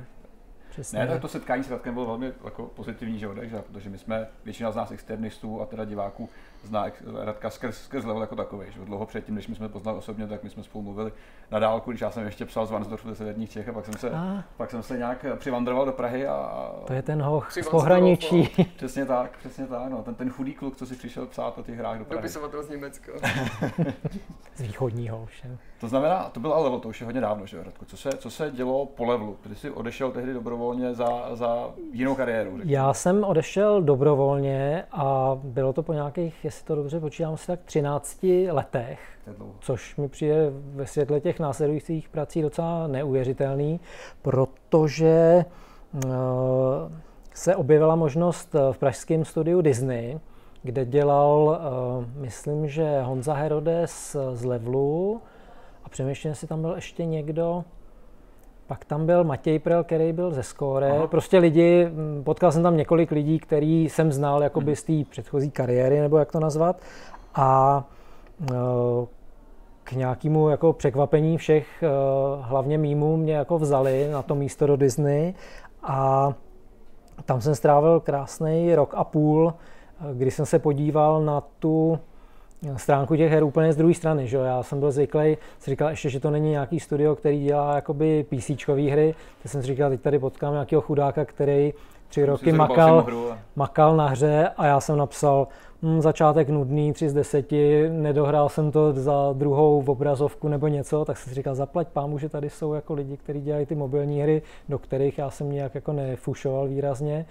[0.69, 0.99] Přesně.
[0.99, 3.97] Ne, tak to setkání s Radkem bylo velmi jako pozitivní, že jo, takže, protože my
[3.97, 6.29] jsme, většina z nás externistů a teda diváků
[6.63, 6.85] zná
[7.23, 8.65] Radka skrz, skrz level jako takový.
[8.69, 11.11] Že dlouho předtím, než my jsme poznali osobně, tak my jsme spolu mluvili
[11.51, 13.93] na dálku, když já jsem ještě psal z Vansdorfu ze severních Čech a pak jsem
[13.93, 14.43] se, a.
[14.57, 16.71] pak jsem se nějak přivandroval do Prahy a...
[16.87, 18.49] To je ten hoch z pohraničí.
[18.75, 21.77] Přesně tak, přesně tak, no, ten, ten chudý kluk, co si přišel psát o těch
[21.77, 22.21] hrách do Prahy.
[22.21, 23.11] Dopisovatel z Německa.
[24.55, 25.57] z východního všem.
[25.79, 27.85] To znamená, to byl ale level, to už je hodně dávno, že Radko?
[27.85, 29.37] Co se, co se dělo po levelu?
[29.43, 32.57] Ty jsi odešel tehdy dobrovolně za, za jinou kariéru?
[32.57, 32.69] Řekl.
[32.69, 37.59] Já jsem odešel dobrovolně a bylo to po nějakých, jestli to dobře počítám, asi tak
[37.63, 38.99] 13 letech,
[39.59, 43.79] což mi přijde ve světle těch následujících prací docela neuvěřitelný,
[44.21, 45.45] protože
[45.93, 46.11] uh,
[47.33, 50.19] se objevila možnost v pražském studiu Disney,
[50.63, 51.59] kde dělal,
[51.99, 55.21] uh, myslím, že Honza Herodes z Levelu,
[55.89, 57.63] přemýšlím, jestli tam byl ještě někdo,
[58.71, 60.91] pak tam byl Matěj Prel, který byl ze Skóre.
[60.91, 61.07] Aha.
[61.07, 65.51] Prostě lidi, mm, potkal jsem tam několik lidí, který jsem znal jakoby z té předchozí
[65.51, 66.81] kariéry, nebo jak to nazvat.
[67.35, 67.83] A
[68.41, 68.55] e,
[69.83, 71.87] k nějakému jako překvapení všech, e,
[72.41, 75.33] hlavně mýmu, mě jako vzali na to místo do Disney
[75.83, 76.33] a
[77.25, 81.99] tam jsem strávil krásný rok a půl, e, kdy jsem se podíval na tu
[82.77, 84.27] stránku těch her úplně z druhé strany.
[84.27, 84.37] Že?
[84.37, 88.25] Já jsem byl zvyklý, si říkal ještě, že to není nějaký studio, který dělá jakoby
[88.29, 91.73] PC hry, tak jsem si říkal, teď tady potkám nějakého chudáka, který
[92.07, 93.05] tři roky makal,
[93.55, 95.47] makal na hře a já jsem napsal,
[95.83, 101.05] hm, začátek nudný, 3 z 10, nedohrál jsem to za druhou v obrazovku nebo něco,
[101.05, 104.21] tak jsem si říkal, zaplať pámu, že tady jsou jako lidi, kteří dělají ty mobilní
[104.21, 107.25] hry, do kterých já jsem nějak jako nefušoval výrazně.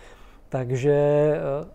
[0.48, 1.68] Takže eh,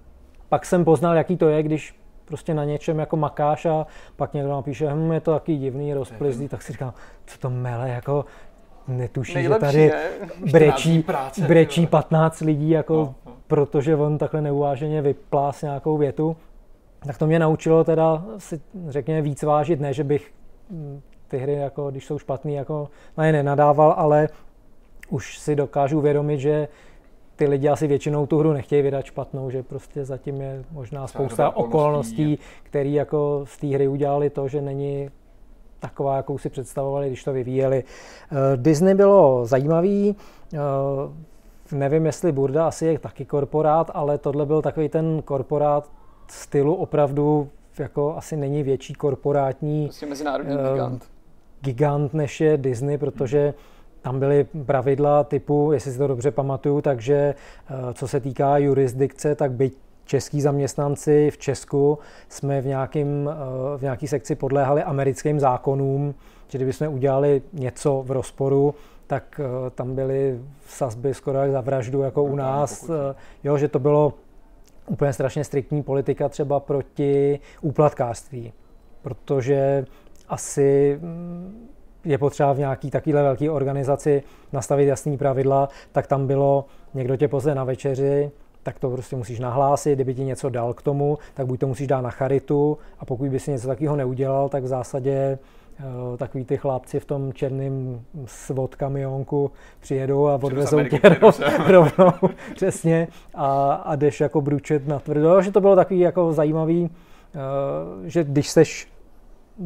[0.50, 4.52] pak jsem poznal, jaký to je, když prostě na něčem jako makáš a pak někdo
[4.52, 6.94] napíše, hm, je to taky divný, rozplizlý, tak si říkám,
[7.26, 8.26] co to mele, jako
[8.88, 10.52] netuší, Nejlepší, že tady ne?
[10.52, 13.32] brečí, práce, brečí 15 lidí, jako, no, no.
[13.48, 16.38] protože on takhle neuváženě vyplás nějakou větu.
[17.06, 20.32] Tak to mě naučilo teda si, řekněme, víc vážit, ne, že bych
[20.72, 24.30] hm, ty hry, jako, když jsou špatný, jako na ně nenadával, ale
[25.10, 26.68] už si dokážu uvědomit, že
[27.36, 31.56] ty lidi asi většinou tu hru nechtějí vydat špatnou, že prostě zatím je možná spousta
[31.56, 35.10] okolností, které jako z té hry udělali to, že není
[35.80, 37.84] taková, jakou si představovali, když to vyvíjeli.
[37.84, 40.15] Eh, Disney bylo zajímavý,
[40.54, 40.58] eh,
[41.71, 45.91] nevím, jestli Burda asi je taky korporát, ale tohle byl takový ten korporát
[46.28, 51.10] stylu opravdu jako asi není větší korporátní prostě mezinárodní gigant.
[51.62, 53.75] gigant než je Disney, protože hmm
[54.06, 59.36] tam byly pravidla typu, jestli si to dobře pamatuju, takže eh, co se týká jurisdikce,
[59.36, 65.39] tak byť český zaměstnanci v Česku jsme v, nějakým, eh, v nějaký sekci podléhali americkým
[65.39, 66.15] zákonům,
[66.48, 68.76] že kdybychom udělali něco v rozporu,
[69.08, 72.89] tak eh, tam byly sazby skoro jak za vraždu, jako u nás.
[73.44, 74.13] Jo, že to bylo
[74.88, 78.54] úplně strašně striktní politika třeba proti úplatkářství,
[79.02, 79.86] protože
[80.30, 81.68] asi mm,
[82.06, 87.28] je potřeba v nějaký takovéhle velké organizaci nastavit jasný pravidla, tak tam bylo, někdo tě
[87.28, 88.32] pozve na večeři,
[88.63, 91.88] tak to prostě musíš nahlásit, kdyby ti něco dal k tomu, tak buď to musíš
[91.88, 95.38] dát na charitu a pokud by si něco takového neudělal, tak v zásadě
[96.12, 101.00] uh, takový ty chlapci v tom černém svod kamionku přijedou a odvezou tě
[101.68, 102.12] rovnou,
[102.56, 105.41] přesně, a, a jdeš jako bručet na tvrdo.
[105.41, 106.89] Že to bylo takový jako zajímavý, uh,
[108.04, 108.88] že když seš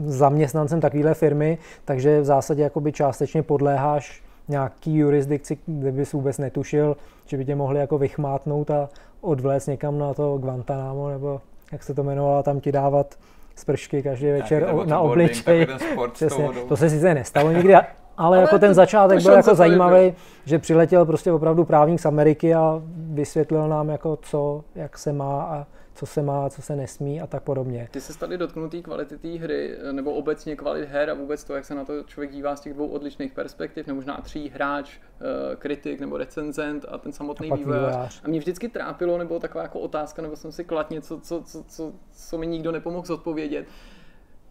[0.05, 6.97] zaměstnancem takovéhle firmy, takže v zásadě jakoby částečně podléháš nějaký jurisdikci, kde bys vůbec netušil,
[7.25, 8.89] že by tě mohli jako vychmátnout a
[9.21, 13.15] odvléct někam na to Guantanamo, nebo jak se to jmenovalo, tam ti dávat
[13.55, 15.67] spršky každý večer na obličej.
[16.13, 16.49] Přesně.
[16.67, 17.85] To se sice nestalo nikdy, ale,
[18.17, 20.13] ale jako ten začátek byl jako zajímavý,
[20.45, 25.43] že přiletěl prostě opravdu právník z Ameriky a vysvětlil nám jako co, jak se má
[25.43, 25.65] a
[25.99, 27.87] co se má, co se nesmí a tak podobně.
[27.91, 31.65] Ty se tady dotknutý kvality té hry, nebo obecně kvalit her a vůbec to, jak
[31.65, 35.55] se na to člověk dívá z těch dvou odlišných perspektiv, nebo možná tří hráč, eh,
[35.55, 38.21] kritik nebo recenzent a ten samotný a vývojář.
[38.23, 41.63] A mě vždycky trápilo, nebo taková jako otázka, nebo jsem si kladl něco, co, co,
[41.63, 43.67] co, co mi nikdo nepomohl zodpovědět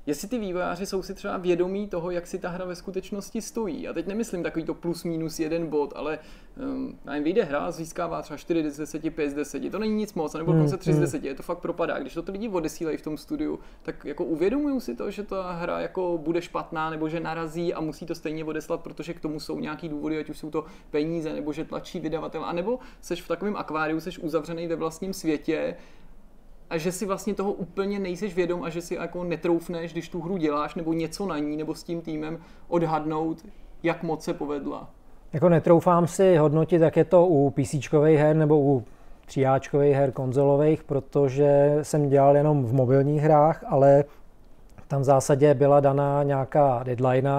[0.09, 3.89] jestli ty vývojáři jsou si třeba vědomí toho, jak si ta hra ve skutečnosti stojí.
[3.89, 6.19] A teď nemyslím takový to plus minus jeden bod, ale
[6.57, 9.71] um, nevím, vyjde hra, získává třeba 4 z 10, 5 z 10.
[9.71, 11.27] To není nic moc, nebo dokonce 3 z 10, hmm.
[11.27, 11.99] je to fakt propadá.
[11.99, 15.53] Když to ty lidi odesílají v tom studiu, tak jako uvědomují si to, že ta
[15.53, 19.41] hra jako bude špatná, nebo že narazí a musí to stejně odeslat, protože k tomu
[19.41, 23.29] jsou nějaký důvody, ať už jsou to peníze, nebo že tlačí vydavatel, anebo seš v
[23.29, 25.77] takovém akváriu, seš uzavřený ve vlastním světě,
[26.71, 30.21] a že si vlastně toho úplně nejseš vědom a že si jako netroufneš, když tu
[30.21, 33.47] hru děláš nebo něco na ní nebo s tím týmem odhadnout,
[33.83, 34.91] jak moc se povedla.
[35.33, 38.85] Jako netroufám si hodnotit, jak je to u PC her nebo u
[39.27, 44.05] tříáčkových her konzolových, protože jsem dělal jenom v mobilních hrách, ale
[44.89, 47.31] tam v zásadě byla daná nějaká deadline,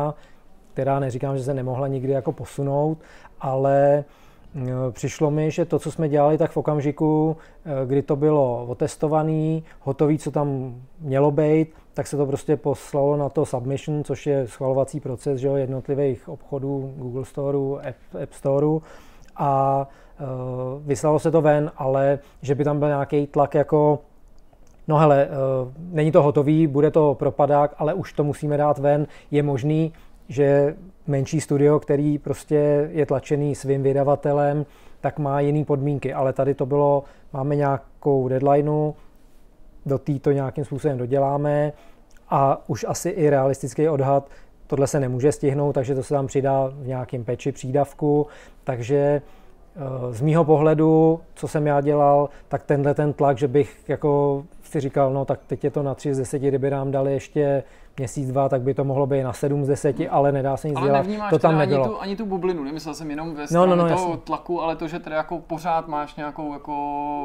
[0.73, 2.97] která neříkám, že se nemohla nikdy jako posunout,
[3.41, 4.03] ale
[4.91, 9.61] přišlo mi, že to, co jsme dělali, tak v okamžiku, e, kdy to bylo otestované,
[9.81, 14.47] hotové, co tam mělo být, tak se to prostě poslalo na to submission, což je
[14.47, 18.81] schvalovací proces že jo, jednotlivých obchodů Google Storeu, App, App Storeu.
[19.37, 19.87] A
[20.19, 20.27] uh,
[20.87, 23.99] vyslalo se to ven, ale že by tam byl nějaký tlak jako
[24.87, 29.07] no hele, uh, není to hotový, bude to propadák, ale už to musíme dát ven,
[29.31, 29.93] je možný,
[30.29, 30.75] že
[31.09, 34.65] menší studio, který prostě je tlačený svým vydavatelem,
[35.01, 38.93] tak má jiný podmínky, ale tady to bylo, máme nějakou deadlineu,
[39.85, 41.73] do té to nějakým způsobem doděláme
[42.29, 44.29] a už asi i realistický odhad,
[44.67, 48.27] tohle se nemůže stihnout, takže to se tam přidá v nějakém peči přídavku,
[48.63, 49.21] takže
[50.11, 54.79] z mýho pohledu, co jsem já dělal, tak tenhle ten tlak, že bych jako si
[54.79, 57.63] říkal, no tak teď je to na 3 z 10, kdyby nám dali ještě
[57.97, 60.77] měsíc, dva, tak by to mohlo být na 7 z 10, ale nedá se nic
[60.77, 61.29] ale dělat.
[61.29, 61.87] To tam ani nebylo.
[61.87, 64.17] tu, ani tu bublinu, nemyslel jsem jenom ve no, no, no, toho jasný.
[64.23, 66.73] tlaku, ale to, že teda jako pořád máš nějakou jako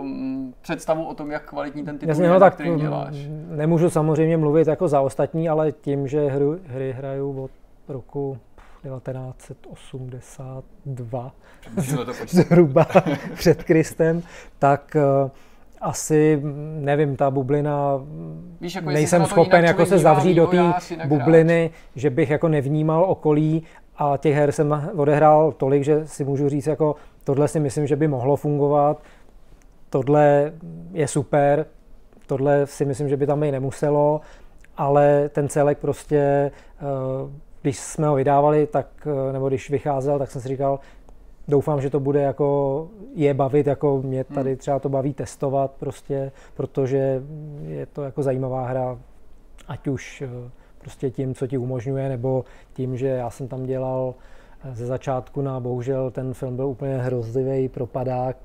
[0.04, 3.14] m, představu o tom, jak kvalitní ten titul Jasně, je, no, tak který mm, děláš.
[3.48, 7.50] Nemůžu samozřejmě mluvit jako za ostatní, ale tím, že hru, hry hraju od
[7.88, 8.38] roku
[8.84, 11.32] 1982
[12.26, 12.86] zhruba
[13.34, 14.22] před Kristem,
[14.58, 15.02] tak uh,
[15.80, 16.40] asi,
[16.78, 18.00] nevím, ta bublina,
[18.60, 20.72] Víš, jako nejsem schopen jako se zavřít do té
[21.06, 23.62] bubliny, že bych jako nevnímal okolí
[23.96, 27.96] a těch her jsem odehrál tolik, že si můžu říct, jako tohle si myslím, že
[27.96, 29.02] by mohlo fungovat,
[29.90, 30.52] tohle
[30.92, 31.66] je super,
[32.26, 34.20] tohle si myslím, že by tam být nemuselo,
[34.76, 36.50] ale ten celek prostě
[37.22, 37.30] uh,
[37.64, 40.80] když jsme ho vydávali, tak, eh, nebo když vycházel, tak jsem si říkal,
[41.48, 44.34] doufám, že to bude jako je bavit, jako mě hmm.
[44.34, 47.22] tady třeba to baví testovat prostě, protože
[47.62, 48.98] je to jako zajímavá hra,
[49.68, 54.14] ať už eh, prostě tím, co ti umožňuje, nebo tím, že já jsem tam dělal
[54.64, 58.36] eh, ze začátku na, bohužel ten film byl úplně hrozlivý propadák,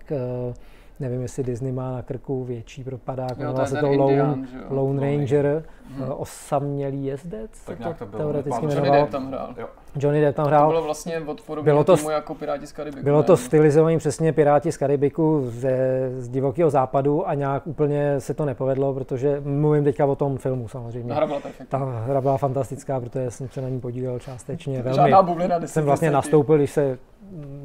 [0.99, 5.65] nevím, jestli Disney má na krku větší propadák, jmenuje se to Lone, Indian, Lone Ranger,
[5.87, 6.11] hmm.
[6.11, 9.07] osamělý jezdec, tak to, to teoreticky jmenoval.
[9.07, 9.55] Tam hrál.
[9.57, 9.67] Jo.
[9.95, 10.67] Johnny Depp tam hrál.
[10.67, 13.03] To bylo vlastně od bylo to, týmu jako Piráti z Karibiku.
[13.03, 13.23] Bylo ne?
[13.23, 18.45] to stylizovaný přesně Piráti z Karibiku ze, z divokého západu a nějak úplně se to
[18.45, 21.13] nepovedlo, protože mluvím teďka o tom filmu samozřejmě.
[21.13, 21.67] hra byla perfektní.
[21.67, 24.81] Ta hra byla fantastická, protože jsem se na ní podílel částečně.
[24.81, 26.97] Velmi, Žádná bublina jsem vlastně nastoupil, když se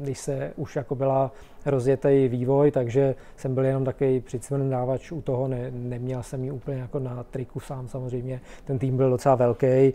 [0.01, 1.31] když se už jako byla
[1.65, 6.77] rozjetý vývoj, takže jsem byl jenom takový přicvrndávač u toho, ne, neměl jsem ji úplně
[6.77, 9.93] jako na triku sám samozřejmě, ten tým byl docela velký.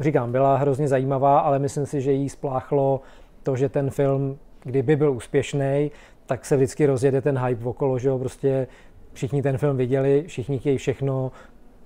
[0.00, 3.00] Říkám, byla hrozně zajímavá, ale myslím si, že jí spláchlo
[3.42, 5.90] to, že ten film, kdyby byl úspěšný,
[6.26, 8.66] tak se vždycky rozjede ten hype okolo, že jo, prostě
[9.12, 11.32] všichni ten film viděli, všichni chtějí všechno,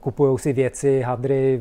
[0.01, 1.61] kupují si věci, hadry,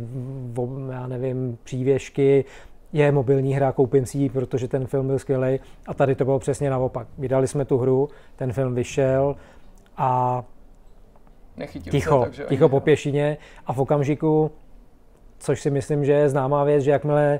[0.92, 2.46] já nevím, přívěšky,
[2.94, 5.60] je mobilní hra, koupím si ji, protože ten film byl skvělý.
[5.88, 7.08] A tady to bylo přesně naopak.
[7.18, 9.36] Vydali jsme tu hru, ten film vyšel
[9.98, 10.44] a
[11.58, 14.52] Nechytil ticho, se, takže ticho po pěšině a v okamžiku,
[15.44, 17.40] což si myslím, že je známá věc, že jakmile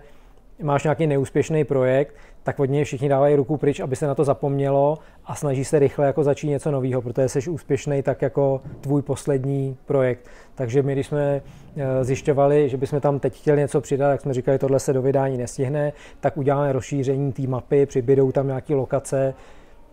[0.62, 4.24] máš nějaký neúspěšný projekt, tak od něj všichni dávají ruku pryč, aby se na to
[4.24, 9.02] zapomnělo a snaží se rychle jako začít něco nového, protože jsi úspěšný tak jako tvůj
[9.02, 10.30] poslední projekt.
[10.56, 11.42] Takže my, když jsme
[11.78, 15.02] eh, zjišťovali, že bychom tam teď chtěli něco přidat, jak jsme říkali, tohle se do
[15.02, 19.34] vydání nestihne, tak uděláme rozšíření té mapy, přibydou tam nějaké lokace,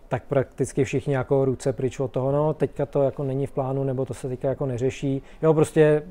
[0.07, 3.83] tak prakticky všichni jako ruce pryč od toho, no teďka to jako není v plánu,
[3.83, 5.21] nebo to se teďka jako neřeší.
[5.41, 6.03] Jo, prostě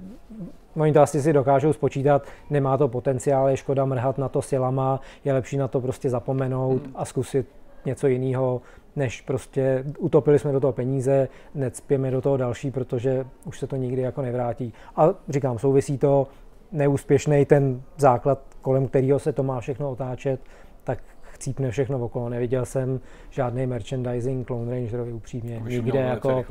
[0.76, 5.00] Oni to asi si dokážou spočítat, nemá to potenciál, je škoda mrhat na to silama,
[5.24, 6.92] je lepší na to prostě zapomenout hmm.
[6.94, 7.46] a zkusit
[7.84, 8.62] něco jiného,
[8.96, 13.76] než prostě utopili jsme do toho peníze, necpěme do toho další, protože už se to
[13.76, 14.72] nikdy jako nevrátí.
[14.96, 16.26] A říkám, souvisí to
[16.72, 20.40] neúspěšný ten základ, kolem kterého se to má všechno otáčet,
[20.84, 22.28] tak chcípne všechno okolo.
[22.28, 25.62] Neviděl jsem žádný merchandising Clone Rangerovi upřímně.
[25.64, 26.44] Nikde jako,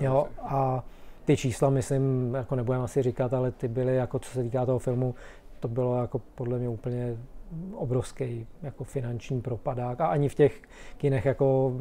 [0.00, 0.84] jo, a
[1.28, 4.78] ty čísla, myslím, jako nebudeme asi říkat, ale ty byly, jako co se týká toho
[4.78, 5.14] filmu,
[5.60, 7.16] to bylo jako podle mě úplně
[7.74, 10.62] obrovský jako finanční propadák a ani v těch
[10.96, 11.72] kinech jako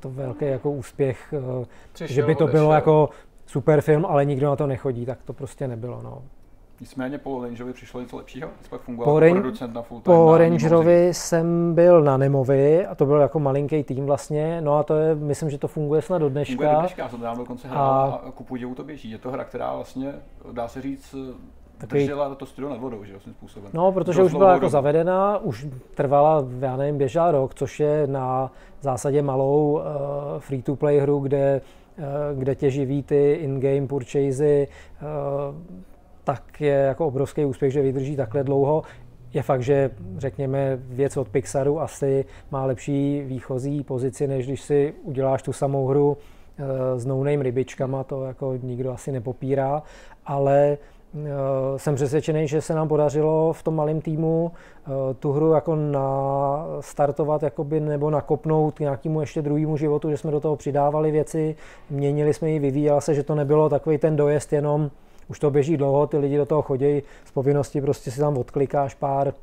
[0.00, 3.08] to velký jako úspěch, eh, Přišel, že by to bylo jako
[3.46, 6.02] super film, ale nikdo na to nechodí, tak to prostě nebylo.
[6.02, 6.22] No.
[6.80, 8.48] Nicméně po Rangerovi přišlo něco lepšího?
[8.70, 12.94] Pak fungoval po, jako producent na full time Po Rangerovi jsem byl na Nemovi a
[12.94, 14.60] to byl jako malinký tým vlastně.
[14.60, 16.52] No a to je, myslím, že to funguje snad do dneška.
[16.52, 19.10] Funguje do dneška, jsem tam dokonce hrál a, a ku podivu to běží.
[19.10, 20.12] Je to hra, která vlastně,
[20.52, 21.14] dá se říct,
[21.78, 22.00] Takový...
[22.00, 23.70] Držela to studio nad vodou, že jo, způsobem.
[23.74, 28.52] No, protože už byla jako zavedená, už trvala, já nevím, běžela rok, což je na
[28.80, 29.80] zásadě malou uh,
[30.38, 31.60] free-to-play hru, kde,
[31.98, 34.68] uh, kde tě živí ty in-game purchasey,
[35.02, 35.84] uh,
[36.24, 38.82] tak je jako obrovský úspěch, že vydrží takhle dlouho.
[39.34, 44.94] Je fakt, že řekněme věc od Pixaru asi má lepší výchozí pozici, než když si
[45.02, 46.16] uděláš tu samou hru
[46.96, 49.82] s no rybičkama, to jako nikdo asi nepopírá,
[50.26, 50.78] ale
[51.16, 55.76] Eh, jsem přesvědčený, že se nám podařilo v tom malém týmu eh, tu hru jako
[55.76, 61.56] nastartovat jakoby, nebo nakopnout nějakému ještě druhému životu, že jsme do toho přidávali věci,
[61.90, 64.90] měnili jsme ji, vyvíjela se, že to nebylo takový ten dojezd jenom,
[65.28, 68.94] už to běží dlouho, ty lidi do toho chodí z povinnosti, prostě si tam odklikáš
[68.94, 69.34] pár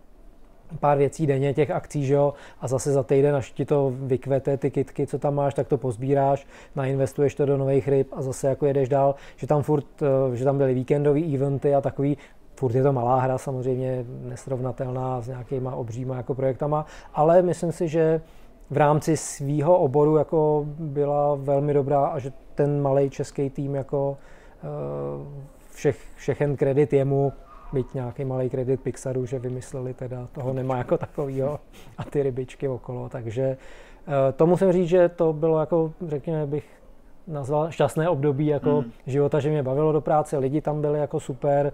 [0.80, 4.58] pár věcí denně, těch akcí, že jo, a zase za týden, až ti to vykvete,
[4.58, 8.48] ty kitky, co tam máš, tak to pozbíráš, nainvestuješ to do nových ryb a zase
[8.48, 12.18] jako jedeš dál, že tam furt, eh, že tam byly víkendové eventy a takový,
[12.56, 17.88] furt je to malá hra, samozřejmě nesrovnatelná s nějakýma obříma jako projektama, ale myslím si,
[17.88, 18.22] že
[18.70, 24.18] v rámci svýho oboru jako byla velmi dobrá a že ten malý český tým jako
[24.64, 25.52] eh,
[25.82, 27.34] všech, všechen kredit jemu,
[27.74, 31.60] byť nějaký malý kredit Pixaru, že vymysleli teda, toho nemá jako takovýho
[31.98, 36.66] a ty rybičky okolo, takže eh, to musím říct, že to bylo jako, řekněme, bych
[37.28, 38.92] nazval šťastné období jako mm.
[39.08, 41.74] života, že mě bavilo do práce, lidi tam byli jako super,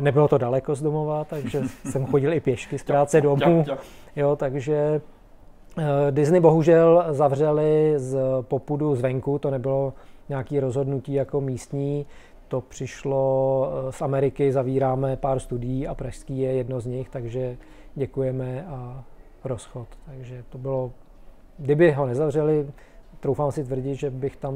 [0.00, 3.64] nebylo to daleko z domova, takže jsem chodil i pěšky z práce domů,
[4.16, 5.00] jo, takže
[5.78, 9.92] eh, Disney bohužel zavřeli z popudu zvenku, to nebylo
[10.28, 12.06] nějaké rozhodnutí jako místní,
[12.54, 17.56] to přišlo eh, z Ameriky, zavíráme pár studií a Pražský je jedno z nich, takže
[17.94, 19.04] děkujeme a
[19.44, 19.88] rozchod.
[20.06, 20.92] Takže to bylo,
[21.58, 22.66] kdyby ho nezavřeli,
[23.20, 24.54] troufám si tvrdit, že bych tam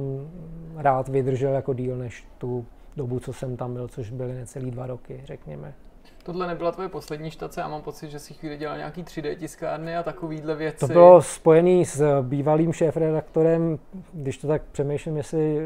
[0.76, 4.86] rád vydržel jako díl než tu dobu, co jsem tam byl, což byly necelý dva
[4.86, 5.74] roky, řekněme.
[6.22, 9.96] Tohle nebyla tvoje poslední štace, já mám pocit, že si chvíli dělal nějaký 3D tiskárny
[9.96, 10.78] a takovýhle věci.
[10.78, 13.78] To bylo spojený s bývalým šéfredaktorem,
[14.12, 15.58] když to tak přemýšlím, jestli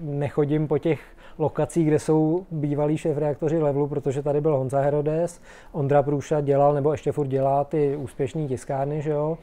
[0.00, 5.40] nechodím po těch lokacích, kde jsou bývalí šéfredaktoři levelu, protože tady byl Honza Herodes,
[5.72, 9.38] Ondra Průša dělal, nebo ještě furt dělá ty úspěšné tiskárny, že jo,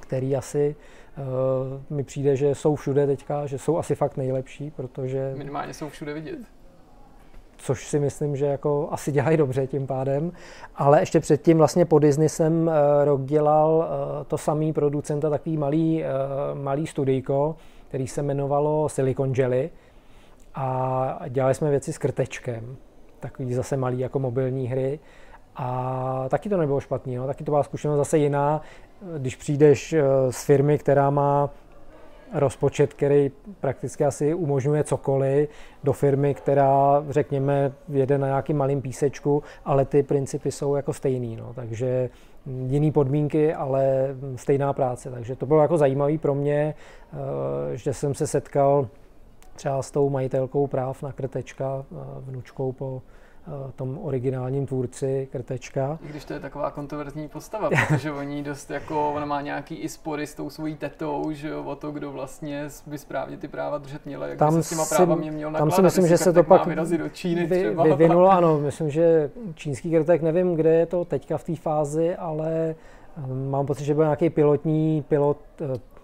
[0.00, 0.76] který asi
[1.18, 5.34] uh, mi přijde, že jsou všude teďka, že jsou asi fakt nejlepší, protože...
[5.36, 6.38] Minimálně jsou všude vidět
[7.62, 10.32] což si myslím, že jako asi dělají dobře tím pádem.
[10.76, 12.72] Ale ještě předtím vlastně po Disney jsem uh,
[13.04, 17.56] rok dělal uh, to samý producenta, takový malý, uh, malý studijko,
[17.88, 19.70] který se jmenovalo Silicon Jelly
[20.54, 22.76] a dělali jsme věci s krtečkem,
[23.20, 24.98] takový zase malý jako mobilní hry.
[25.56, 27.26] A taky to nebylo špatný, no.
[27.26, 28.60] taky to byla zkušenost zase jiná,
[29.18, 29.94] když přijdeš
[30.30, 31.50] z firmy, která má
[32.34, 33.30] rozpočet, který
[33.60, 35.48] prakticky asi umožňuje cokoliv
[35.84, 41.36] do firmy, která, řekněme, jede na nějakým malým písečku, ale ty principy jsou jako stejný.
[41.36, 41.52] No.
[41.54, 42.10] Takže
[42.46, 45.10] jiný podmínky, ale stejná práce.
[45.10, 46.74] Takže to bylo jako zajímavé pro mě,
[47.12, 47.16] eh,
[47.76, 48.88] že jsem se setkal
[49.60, 53.02] třeba s tou majitelkou práv na krtečka, eh, vnučkou po
[53.48, 55.98] Eh, tom originálním tvůrci Krtečka.
[56.02, 59.88] I když to je taková kontroverzní postava, protože oni dost jako, ona má nějaký i
[59.88, 63.78] spory s tou svojí tetou, že jo, o to, kdo vlastně by správně ty práva
[63.78, 65.70] držet měla, jak tam se s těma právami měl nakládat.
[65.70, 67.84] Tam si myslím, že se to pak do Číny vy, třeba.
[67.84, 72.74] vyvinulo, ano, myslím, že čínský krtek, nevím, kde je to teďka v té fázi, ale
[73.16, 75.38] eh, mám pocit, že byl nějaký pilotní pilot,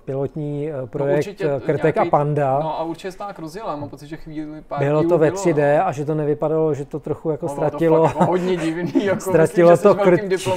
[0.07, 2.59] pilotní eh, no, projekt no Krtek nějaký, a Panda.
[2.63, 5.55] No a určitě se tak rozjela, mám pocit, že chvíli pár Bylo to ve 3D
[5.55, 5.87] bylo, no.
[5.87, 8.09] a že to nevypadalo, že to trochu jako no, ztratilo.
[8.09, 10.51] To hodně divný, jako ztratilo myslím, to krtčí,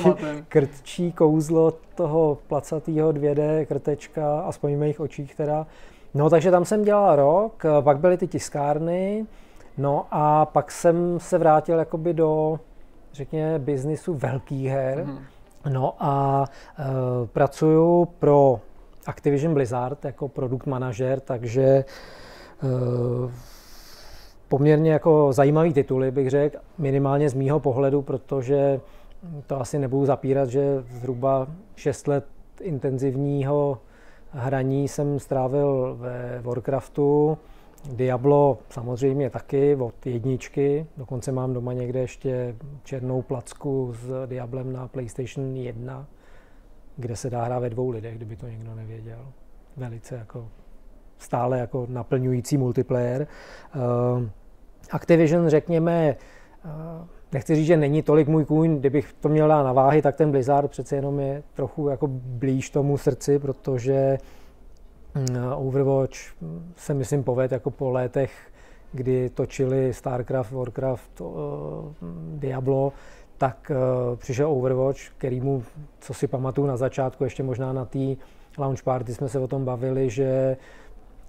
[0.48, 5.68] krtčí kouzlo toho placatého 2D krtečka, aspoň v mých očích teda.
[6.14, 9.26] No takže tam jsem dělal rok, pak byly ty tiskárny,
[9.78, 12.60] no a pak jsem se vrátil jakoby do,
[13.14, 15.06] řekněme, biznisu velkých her.
[15.06, 15.20] Mm.
[15.70, 16.46] No a
[16.80, 16.84] e,
[17.28, 18.60] pracuju pro
[19.10, 23.32] Activision Blizzard jako produkt manažer, takže eh,
[24.48, 28.80] poměrně jako zajímavý tituly, bych řekl, minimálně z mýho pohledu, protože
[29.48, 32.26] to asi nebudu zapírat, že zhruba 6 let
[32.62, 33.78] intenzivního
[34.32, 37.38] hraní jsem strávil ve Warcraftu,
[37.94, 44.88] Diablo samozřejmě taky od jedničky, dokonce mám doma někde ještě černou placku s Diablem na
[44.88, 46.08] PlayStation 1,
[47.00, 49.26] kde se dá hrát ve dvou lidech, kdyby to někdo nevěděl.
[49.78, 50.48] Velice jako
[51.18, 53.28] stále jako naplňující multiplayer.
[53.76, 54.24] Uh,
[54.92, 56.16] Activision, řekněme,
[56.66, 56.72] uh,
[57.32, 60.32] nechci říct, že není tolik můj kůň, kdybych to měl dát na váhy, tak ten
[60.32, 64.18] Blizzard přece jenom je trochu jako blíž tomu srdci, protože
[65.16, 66.18] uh, Overwatch
[66.76, 68.50] se myslím poved jako po létech
[68.92, 71.28] kdy točili StarCraft, Warcraft, uh,
[72.36, 72.94] Diablo,
[73.40, 75.64] tak uh, přišel Overwatch, který mu,
[76.00, 78.16] co si pamatuju na začátku, ještě možná na té
[78.58, 80.58] launch party jsme se o tom bavili, že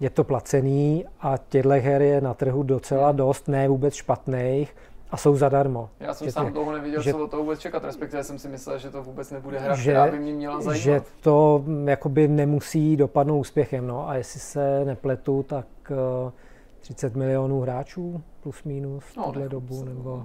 [0.00, 4.76] je to placený a těchto her je na trhu docela dost, ne vůbec špatných
[5.11, 5.90] a jsou zadarmo.
[6.00, 8.48] Já jsem že sám dlouho neviděl, že, co o to vůbec čekat, respektive jsem si
[8.48, 10.82] myslel, že to vůbec nebude hra, že, která by mě měla zajímat.
[10.82, 16.30] Že to mm, jakoby nemusí dopadnout úspěchem, no a jestli se nepletu, tak uh,
[16.80, 20.24] 30 milionů hráčů plus minus v no, tuhle dobu, nebo...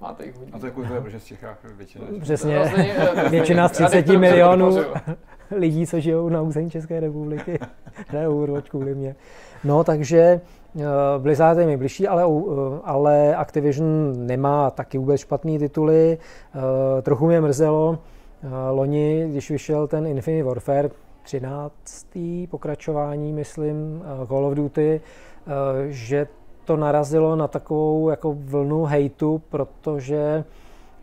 [0.00, 0.52] Máte jich hodně.
[0.52, 2.04] A to je kvůli protože v Čechách většina.
[2.20, 2.72] Přesně,
[3.30, 4.76] většina z 30 milionů
[5.50, 7.58] lidí, co žijou na území České republiky,
[8.12, 9.14] ne Overwatch kvůli mě.
[9.64, 10.40] No, takže
[10.74, 10.82] uh,
[11.18, 16.18] Blizzard je mi blížší, ale, uh, ale Activision nemá taky vůbec špatný tituly.
[16.54, 16.62] Uh,
[17.02, 17.98] trochu mě mrzelo, uh,
[18.70, 20.90] loni, když vyšel ten Infinite Warfare,
[21.22, 22.06] 13.
[22.50, 25.00] pokračování, myslím, Call of Duty,
[25.88, 26.26] že
[26.66, 30.44] to narazilo na takovou jako vlnu hejtu, protože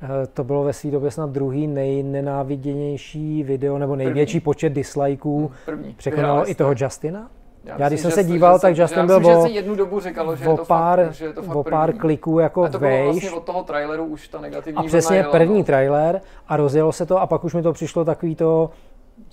[0.01, 4.43] eh, to bylo ve své době snad druhý nejnenáviděnější video, nebo největší první.
[4.43, 5.51] počet dislikeů.
[5.65, 5.93] První.
[5.97, 7.29] Překonalo i toho Justina?
[7.65, 10.51] Já, já když jsem se díval, tak Justin byl o, jednu dobu říkalo, že, o
[10.51, 13.03] je to pár, fakt, že je to fakt o pár kliků jako a to bylo
[13.03, 15.63] vlastně od toho traileru už ta negativní A přesně první no.
[15.63, 18.69] trailer a rozjelo se to a pak už mi to přišlo takový to,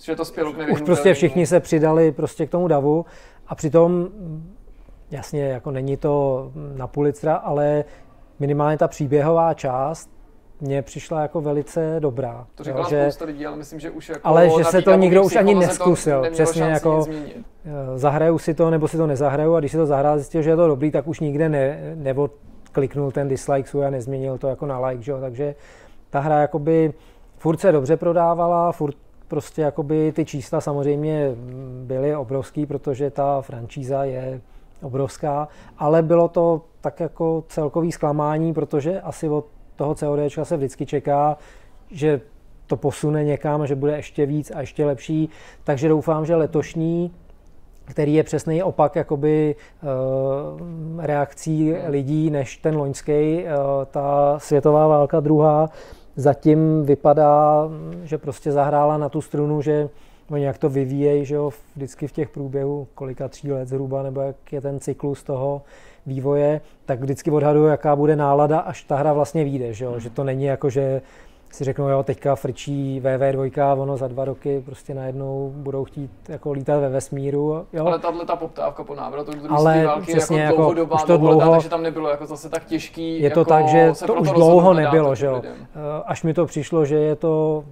[0.02, 3.06] že to spělo Už prostě všichni se přidali prostě k tomu davu
[3.46, 4.08] a přitom
[5.10, 7.84] Jasně, jako není to na Pulitzera, ale
[8.38, 10.10] minimálně ta příběhová část
[10.60, 12.46] mě přišla jako velice dobrá.
[12.54, 15.36] To říkala že, lidí, ale myslím, že už jako Ale že se to nikdo už
[15.36, 16.22] ani neskusil.
[16.30, 20.18] Přesně jako eh, zahraju si to, nebo si to nezahraju a když si to zahrál,
[20.18, 22.30] zjistil, že je to dobrý, tak už nikde ne, nebo
[22.72, 25.12] kliknul ten dislike svůj a nezměnil to jako na like, že?
[25.20, 25.54] takže
[26.10, 26.92] ta hra jakoby
[27.36, 28.96] furt se dobře prodávala, furt
[29.28, 31.34] prostě jakoby ty čísla samozřejmě
[31.84, 34.40] byly obrovský, protože ta franšíza je
[34.82, 40.86] obrovská, ale bylo to tak jako celkový zklamání, protože asi od toho COD se vždycky
[40.86, 41.36] čeká,
[41.90, 42.20] že
[42.66, 45.28] to posune někam, že bude ještě víc a ještě lepší,
[45.64, 47.12] takže doufám, že letošní
[47.90, 53.50] který je přesný opak jakoby uh, reakcí lidí než ten loňský, uh,
[53.90, 55.70] ta světová válka druhá,
[56.16, 57.68] zatím vypadá,
[58.02, 59.88] že prostě zahrála na tu strunu, že
[60.30, 64.20] oni jak to vyvíjejí, že jo, vždycky v těch průběhu kolika tří let zhruba, nebo
[64.20, 65.62] jak je ten cyklus toho
[66.06, 70.10] vývoje, tak vždycky odhaduju, jaká bude nálada, až ta hra vlastně vyjde, že jo, že
[70.10, 71.02] to není jako, že
[71.52, 76.52] si řeknou, jo, teďka frčí VV2, ono za dva roky prostě najednou budou chtít jako
[76.52, 77.66] lítat ve vesmíru.
[77.72, 77.86] Jo.
[77.86, 81.16] Ale tahle ta poptávka po návratu do druhé války přesně, jako dlouhodobá, jako, už to
[81.16, 83.22] dlouho, takže tam nebylo jako zase tak těžký.
[83.22, 85.42] Je to jako tak, že to už dlouho nebylo, že jo.
[86.04, 87.64] Až mi to přišlo, že je to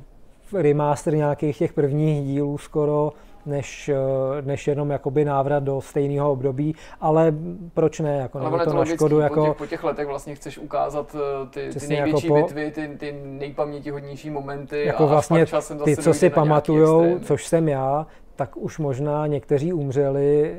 [0.52, 3.12] remaster nějakých těch prvních dílů skoro,
[3.46, 7.34] než, eh, než jenom jakoby návrat do stejného období, ale
[7.74, 9.20] proč ne, jako ale to na škodu.
[9.20, 9.40] Jako...
[9.40, 12.46] Po, těch, po těch letech vlastně chceš ukázat eh, ty, ty největší jako po...
[12.46, 15.46] bitvy, ty, ty nejpamětihodnější momenty jako a vlastně
[15.84, 20.56] ty, co si pamatujou, což jsem já, tak už možná někteří umřeli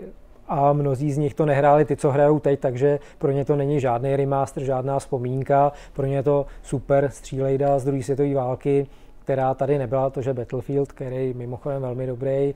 [0.48, 3.80] a mnozí z nich to nehráli ty, co hrajou teď, takže pro ně to není
[3.80, 8.88] žádný remaster, žádná vzpomínka, pro ně je to super střílejda z druhé světové války,
[9.30, 12.54] která tady nebyla, to, že Battlefield, který mimochodem velmi dobrý, eh,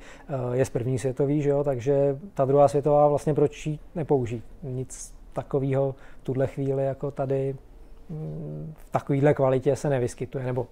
[0.53, 4.43] je z první světový, že jo, takže ta druhá světová vlastně proč ji nepoužít.
[4.63, 7.55] Nic takového v tuhle chvíli jako tady
[8.09, 10.67] mm, v takovéhle kvalitě se nevyskytuje, nebo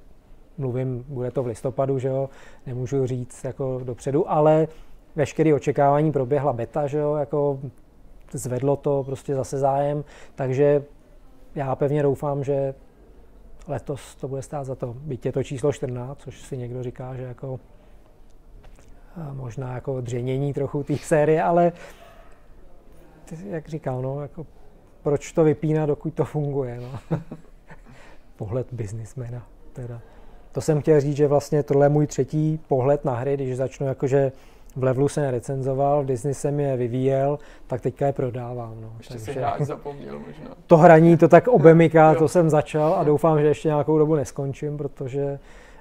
[0.57, 2.29] mluvím, bude to v listopadu, že jo,
[2.65, 4.67] nemůžu říct jako dopředu, ale
[5.15, 7.59] veškeré očekávání proběhla beta, že jo, jako
[8.33, 10.03] zvedlo to prostě zase zájem,
[10.35, 10.83] takže
[11.55, 12.73] já pevně doufám, že
[13.67, 14.93] letos to bude stát za to.
[14.93, 17.59] Byť je to číslo 14, což si někdo říká, že jako
[19.33, 21.71] možná jako dřenění trochu té série, ale
[23.45, 24.47] jak říkal, no, jako
[25.03, 27.19] proč to vypínat, dokud to funguje, no.
[28.35, 30.01] Pohled biznismena, teda.
[30.51, 33.87] To jsem chtěl říct, že vlastně tohle je můj třetí pohled na hry, když začnu
[33.87, 34.31] jakože
[34.75, 38.81] v levelu jsem recenzoval, v Disney jsem je vyvíjel, tak teďka je prodávám.
[38.81, 38.93] No.
[38.97, 39.43] Ještě Takže...
[39.57, 40.55] si zapomněl možná.
[40.67, 44.77] To hraní to tak obemyká, to jsem začal a doufám, že ještě nějakou dobu neskončím,
[44.77, 45.39] protože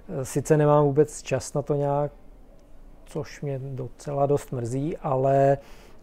[0.08, 2.12] eh, sice nemám vůbec čas na to nějak,
[3.04, 5.58] což mě docela dost mrzí, ale,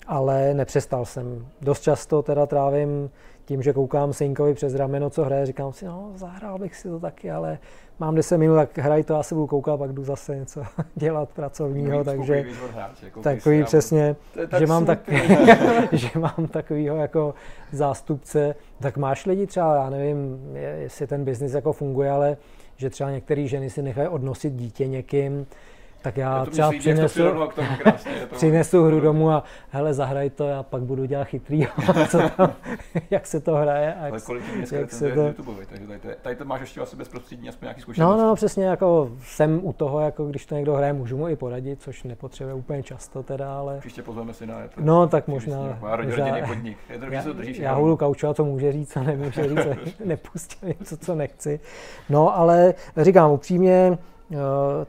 [0.07, 1.47] ale nepřestal jsem.
[1.61, 3.09] Dost často teda trávím
[3.47, 6.99] tím, že koukám synkovi přes rameno, co hraje, říkám si, no, zahrál bych si to
[6.99, 7.59] taky, ale
[7.99, 10.63] mám 10 minut, tak hraj to, asi budu koukat, pak jdu zase něco
[10.95, 12.45] dělat pracovního, takže
[13.21, 14.15] takový přesně,
[14.49, 14.99] tak že, mám tak,
[15.91, 17.33] že mám takovýho jako
[17.71, 20.39] zástupce, tak máš lidi třeba, já nevím,
[20.77, 22.37] jestli ten biznis jako funguje, ale
[22.77, 25.45] že třeba některé ženy si nechají odnosit dítě někým,
[26.01, 29.93] tak já to třeba přinesu, přirovnal k tomu krásně, to- přinesu hru domů a hele,
[29.93, 31.67] zahraj to, já pak budu dělat chytrý,
[32.09, 32.53] co tam,
[33.09, 33.93] jak se to hraje.
[33.93, 37.49] A Ale kolik jak se to- YouTube, takže tady tady to máš ještě asi bezprostřední
[37.49, 38.17] aspoň nějaký zkušenost.
[38.17, 41.35] No, no, přesně jako jsem u toho, jako když to někdo hraje, můžu mu i
[41.35, 44.81] poradit, což nepotřebuje úplně často teda, ale Příště pozveme si na to.
[44.81, 46.77] No, tak možná- rodinný podnik.
[46.89, 47.57] Je to já, to držíš.
[47.57, 51.59] já jako- budu kaučovat, co může říct a nemůže říct, a nepustil něco, co nechci.
[52.09, 53.97] No, ale říkám upřímně,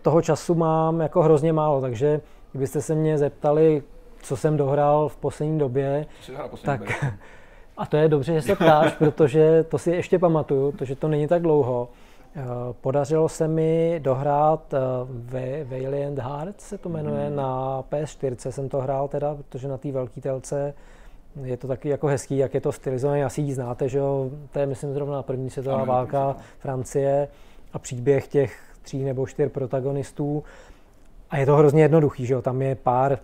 [0.02, 2.20] toho času mám jako hrozně málo, takže
[2.52, 3.82] kdybyste se mě zeptali,
[4.22, 6.06] co jsem dohrál v poslední době,
[6.48, 7.12] poslední tak době?
[7.76, 11.28] a to je dobře, že se ptáš, protože to si ještě pamatuju, protože to není
[11.28, 11.88] tak dlouho.
[12.36, 12.42] Eh,
[12.80, 14.78] Podařilo se mi dohrát eh,
[15.32, 19.92] Va- Valiant Hearts, se to jmenuje, na PS4 jsem to hrál teda, protože na té
[19.92, 20.74] velké telce
[21.44, 24.58] je to taky jako hezký, jak je to stylizované, asi ji znáte, že jo, to
[24.58, 27.28] je myslím zrovna první světová válka Francie
[27.72, 30.44] a příběh těch tří nebo čtyř protagonistů.
[31.30, 33.18] A je to hrozně jednoduchý, že jo, tam je pár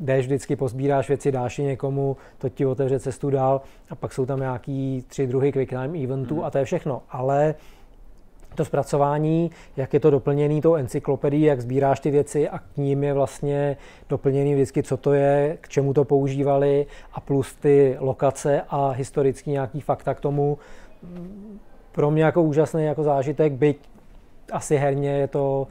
[0.00, 4.26] jdeš vždycky, pozbíráš věci, dáš je někomu, to ti otevře cestu dál a pak jsou
[4.26, 6.44] tam nějaký tři druhy quick time eventů Mhm.
[6.44, 7.02] a to je všechno.
[7.10, 7.54] Ale
[8.54, 13.04] to zpracování, jak je to doplněný tou encyklopedií, jak sbíráš ty věci a k ním
[13.04, 13.76] je vlastně
[14.08, 19.50] doplněný vždycky, co to je, k čemu to používali a plus ty lokace a historický
[19.50, 20.58] nějaký fakta k tomu.
[21.92, 23.78] Pro mě jako úžasný jako zážitek, byť
[24.52, 25.66] asi herně je to,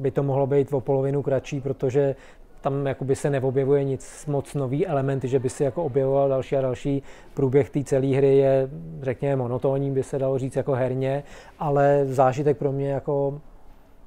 [0.00, 2.14] by to mohlo být o polovinu kratší, protože
[2.60, 6.60] tam jakoby se neobjevuje nic moc nový elementy, že by si jako objevoval další a
[6.60, 7.02] další.
[7.34, 8.70] Průběh té celé hry je,
[9.02, 11.22] řekněme, monotónní, by se dalo říct jako herně,
[11.58, 13.40] ale zážitek pro mě jako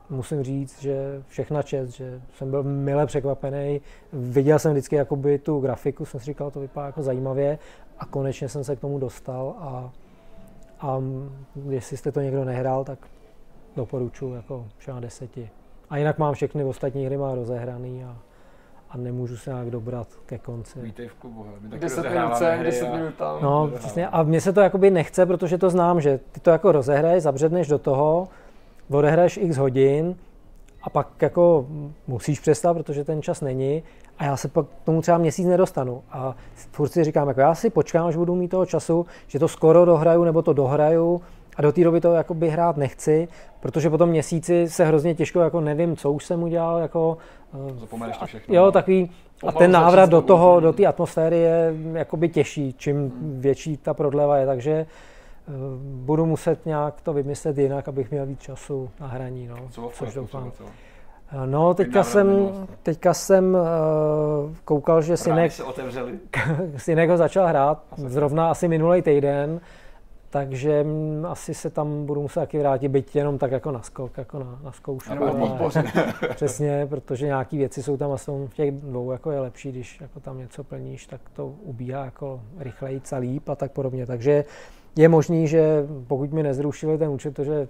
[0.09, 3.81] musím říct, že všechna čest, že jsem byl mile překvapený.
[4.13, 7.59] Viděl jsem vždycky jakoby tu grafiku, jsem si říkal, to vypadá jako zajímavě
[7.99, 9.91] a konečně jsem se k tomu dostal a,
[10.79, 11.01] a
[11.69, 12.99] jestli jste to někdo nehrál, tak
[13.75, 15.29] doporučuji jako 6 na 10.
[15.89, 18.17] A jinak mám všechny ostatní hry má rozehraný a,
[18.89, 20.79] a nemůžu se nějak dobrat ke konci.
[20.81, 21.55] Vítej v klubu, hele.
[21.61, 23.37] My taky 10 minut rozehráváme sem, hry 10 a- minut tam.
[23.41, 24.07] No, přesně.
[24.07, 27.67] A mně se to jakoby nechce, protože to znám, že ty to jako rozehraješ, zabředneš
[27.67, 28.27] do toho,
[28.89, 30.15] odehraješ x hodin
[30.83, 31.67] a pak jako
[32.07, 33.83] musíš přestat, protože ten čas není
[34.17, 36.03] a já se pak k tomu třeba měsíc nedostanu.
[36.11, 36.35] A
[36.71, 39.85] furt si říkám, jako já si počkám, až budu mít toho času, že to skoro
[39.85, 41.21] dohraju nebo to dohraju
[41.55, 43.27] a do té doby to jakoby hrát nechci,
[43.59, 47.17] protože po tom měsíci se hrozně těžko, jako nevím, co už jsem udělal, jako
[47.53, 48.55] eh, Zapomeneš to všechno.
[48.55, 49.11] Jo, takový,
[49.47, 54.37] a ten návrat do toho, do té atmosféry je jakoby těžší, čím větší ta prodleva
[54.37, 55.51] je, takže eh,
[55.83, 60.13] budu muset nějak to vymyslet jinak, abych měl víc času na hraní, no, Co což
[60.13, 60.51] doufám.
[60.51, 60.63] Co?
[60.63, 62.49] Eh, No, teďka jsem,
[62.83, 65.51] teďka jsem uh, koukal, že synek,
[66.77, 68.09] synek ho začal hrát, Asi.
[68.09, 69.61] zrovna asi minulý týden,
[70.33, 74.17] takže mm, asi se tam budu muset taky vrátit, byť jenom tak jako na skok,
[74.17, 75.13] jako na, na zkoušku.
[75.39, 75.85] Podpořit.
[76.35, 80.01] Přesně, protože nějaký věci jsou tam a jsou v těch dvou jako je lepší, když
[80.01, 84.05] jako tam něco plníš, tak to ubíhá jako rychleji a líp a tak podobně.
[84.05, 84.45] Takže
[84.95, 87.67] je možný, že pokud mi nezrušili ten účet, to, že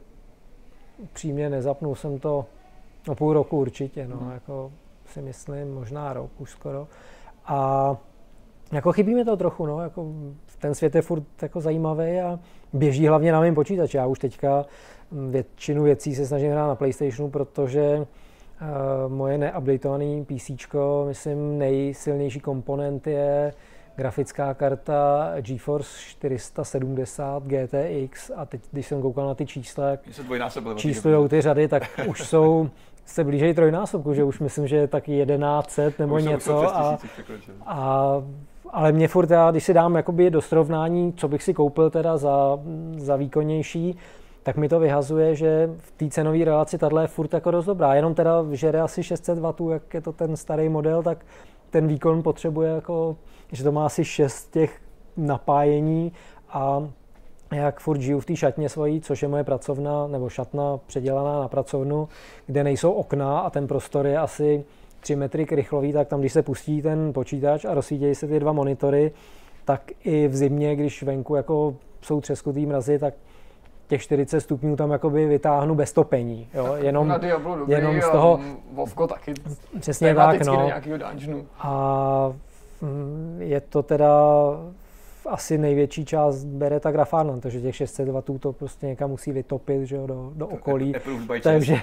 [1.14, 2.45] přímě nezapnul jsem to
[3.07, 4.32] no půl roku určitě, no, Mhm.
[4.32, 4.72] jako
[5.05, 6.88] si myslím, možná rok už skoro.
[7.45, 7.95] A
[8.72, 10.07] jako chybí mi to trochu, no, jako
[10.64, 12.39] ten svět je furt jako zajímavý a
[12.74, 13.97] běží hlavně na mém počítači.
[13.97, 14.66] Já už teďka
[15.11, 18.05] mm, většinu věcí se snažím hrát na PlayStationu, protože uh,
[19.11, 20.51] moje neupdatované PC,
[21.07, 23.53] myslím, nejsilnější komponent je
[23.95, 29.97] grafická karta GeForce 470 GTX a teď, když jsem koukal na ty čísla,
[30.76, 32.70] číslují ty řady, tak už jsou
[33.06, 36.76] se blížejí trojnásobku, že už myslím, že je taky 1100 nebo Už něco.
[36.76, 36.97] A,
[37.66, 38.24] a,
[38.70, 42.18] ale mě furt, já, když si dám jakoby do srovnání, co bych si koupil teda
[42.18, 42.60] za,
[42.97, 43.97] za výkonnější,
[44.43, 47.95] tak mi to vyhazuje, že v té cenové relaci tahle je furt jako dost dobrá.
[47.95, 51.26] Jenom teda žere asi 600 W, jak je to ten starý model, tak
[51.70, 53.18] ten výkon potřebuje jako,
[53.51, 54.82] že to má asi 6 těch
[55.18, 56.12] napájení
[56.49, 56.89] a
[57.62, 61.47] jak furt žiju v té šatně svojí, což je moje pracovna, nebo šatna předělaná na
[61.47, 62.10] pracovnu,
[62.47, 64.64] kde nejsou okna a ten prostor je asi
[64.99, 68.51] 3 metry krychlový, tak tam, když se pustí ten počítač a rozsvítějí se ty dva
[68.51, 69.12] monitory,
[69.66, 73.14] tak i v zimě, když venku jako jsou třeskutý mrazy, tak
[73.88, 76.47] těch 40 stupňů tam jakoby vytáhnu bez topení.
[76.54, 76.76] Jo?
[76.76, 78.39] Jenom, na Diablo dobrý jenom z toho-
[78.74, 79.34] Vovko taky
[79.80, 80.70] přesně tak, no.
[81.60, 82.34] A
[82.82, 84.10] mm, je to teda
[85.30, 89.84] asi největší část bere ta grafárna, takže těch 600 W to prostě někam musí vytopit
[89.84, 90.93] že jo, do, do okolí.
[91.43, 91.76] Takže,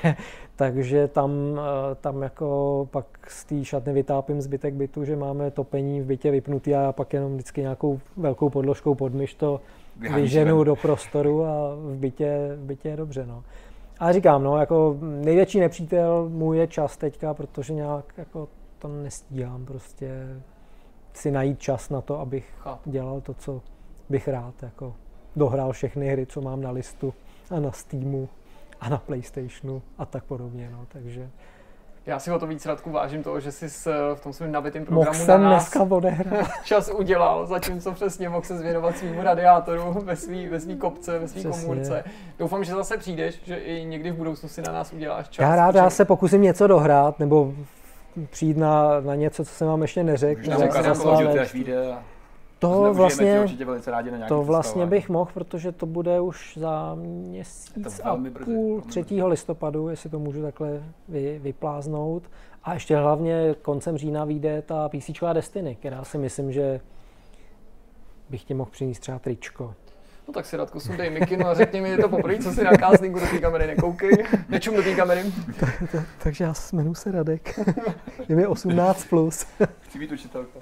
[0.56, 6.00] takže tam, eh, tam jako pak z té šatny vytápím zbytek bytu, že máme topení
[6.00, 9.60] v bytě vypnutý a já pak jenom vždycky nějakou velkou podložkou pod myš to
[10.14, 13.26] vyženu do prostoru a v bytě, v bytě je dobře.
[13.26, 13.44] No.
[13.98, 19.64] Ale říkám, no, jako největší nepřítel můj je čas teďka, protože nějak jako to nestíhám
[19.64, 20.26] prostě
[21.12, 22.90] si najít čas na to, abych Chápu.
[22.90, 23.60] dělal to, co
[24.08, 24.94] bych rád, jako
[25.36, 27.14] dohrál všechny hry, co mám na listu
[27.50, 28.28] a na Steamu
[28.80, 31.30] a na Playstationu a tak podobně, no, takže
[32.06, 35.10] Já si o to víc Radku vážím toho, že jsi v tom svém nabitém mohl
[35.10, 36.48] programu na nás dneska odehrát.
[36.64, 41.28] čas udělal, zatímco přesně mohl se zvěnovat svým radiátoru ve svý, ve svý kopce, ve
[41.28, 41.62] svý Přesně.
[41.62, 42.04] komůrce.
[42.38, 45.42] Doufám, že zase přijdeš, že i někdy v budoucnu si na nás uděláš čas.
[45.42, 47.52] Já rád, já se pokusím něco dohrát, nebo
[48.30, 50.50] přijít na, na něco, co jsem vám ještě neřekl.
[50.50, 50.98] Já nám.
[51.20, 52.02] Duty, až vyjde a
[52.58, 56.94] To vlastně, tě velice rádi na to vlastně bych mohl, protože to bude už za
[56.94, 59.22] měsíc a půl, velmi 3.
[59.22, 62.22] listopadu, jestli to můžu takhle vy, vypláznout.
[62.64, 66.80] A ještě hlavně koncem října vyjde ta PC Destiny, která si myslím, že
[68.30, 69.74] bych ti mohl přinést třeba tričko.
[70.28, 72.70] No tak si Radku sundej mikinu a řekni mi, je to poprvé, co si na
[72.70, 74.10] castingu do té kamery nekoukej.
[74.48, 75.24] Nečum do té kamery.
[76.18, 77.60] Takže já jmenuji se Radek.
[78.28, 79.08] Je mi 18+.
[79.08, 79.46] Plus.
[79.80, 80.58] Chci být učitelka.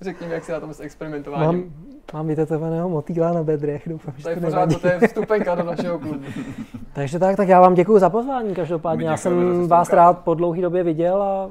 [0.00, 1.60] Řekni mi, jak si na tom s experimentováním.
[1.60, 1.72] Mám,
[2.12, 4.76] mám vytetovaného motýla na bedrech, doufám, že to je to nevadí.
[4.76, 6.24] to je vstupenka do našeho klubu.
[6.92, 9.06] Takže tak, tak já vám děkuji za pozvání každopádně.
[9.06, 11.50] Já jsem vás rád po dlouhé době viděl a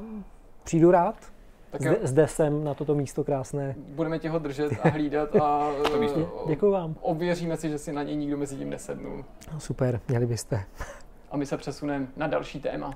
[0.64, 1.16] přijdu rád.
[1.72, 3.76] Tak Zde, zde jsem na toto místo krásné.
[3.78, 5.70] budeme tě ho držet a hlídat a
[6.00, 6.20] místo.
[6.46, 6.96] eh, Děkuji vám.
[7.02, 9.26] ověříme si, že si na něj nikdo mezi tím nesednul.
[9.58, 10.64] Super, měli byste.
[11.32, 12.94] A my se přesuneme na další téma.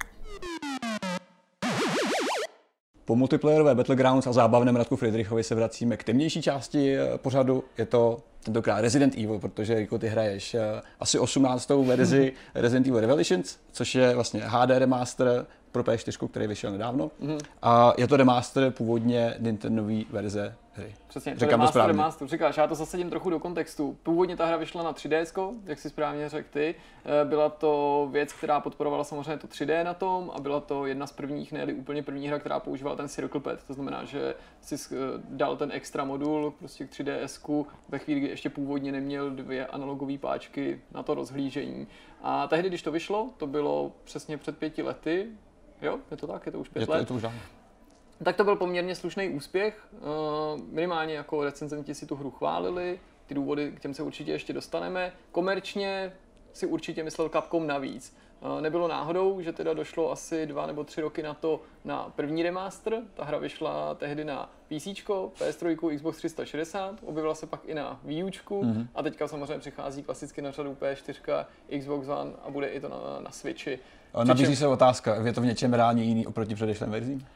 [3.06, 7.64] Po multiplayerové Battlegrounds a zábavném Radku Friedrichovi se vracíme k temnější části eh, pořadu.
[7.78, 11.70] Je to tentokrát Resident Evil, protože jako ty hraješ eh, asi 18.
[11.70, 15.46] verzi Resident Evil Revelations, což je vlastně HD remaster
[15.76, 17.12] pro P4, který vyšel nedávno.
[17.20, 17.38] Mhm.
[17.62, 20.96] A je to remaster původně Nintendové verze hry.
[21.08, 21.92] Přesně, to Říkám to remaster, správně.
[21.92, 23.98] remaster, říkáš, já to zasadím trochu do kontextu.
[24.04, 26.76] Původně ta hra vyšla na 3D, jak si správně řekl ty.
[27.06, 31.08] Eh, Byla to věc, která podporovala samozřejmě to 3D na tom a byla to jedna
[31.08, 33.64] z prvních, ne úplně první hra, která používala ten Circle Pad.
[33.68, 34.96] To znamená, že si eh,
[35.30, 40.18] dal ten extra modul prostě k 3DS ve chvíli, kdy ještě původně neměl dvě analogové
[40.18, 41.88] páčky na to rozhlížení.
[42.24, 45.28] A tehdy, když to vyšlo, to bylo přesně před pěti lety,
[45.82, 47.00] Jo, je to tak, je to už pět Je to, let.
[47.00, 47.40] je to už dávno.
[48.24, 49.88] Tak to byl poměrně slušný úspěch.
[49.94, 54.54] Eh, Minimálně jako recenzenti si tu hru chválili, ty důvody k těm se určitě ještě
[54.54, 55.14] dostaneme.
[55.32, 56.14] Komerčně
[56.54, 58.18] si určitě myslel Capcom navíc.
[58.58, 62.44] Eh, Nebylo náhodou, že teda došlo asi dva nebo tři roky na to na první
[62.44, 63.02] remaster.
[63.14, 64.88] Ta hra vyšla tehdy na PC,
[65.40, 68.88] PS3, Xbox 360, objevila se pak i na Wii U, mm-hmm.
[68.96, 71.46] a teďka samozřejmě přichází klasicky na řadu P4,
[71.80, 73.80] Xbox One a bude i to na, na Switchi.
[74.24, 77.28] Nabízí se otázka, je to v něčem reálně jiný oproti předešlým verzím?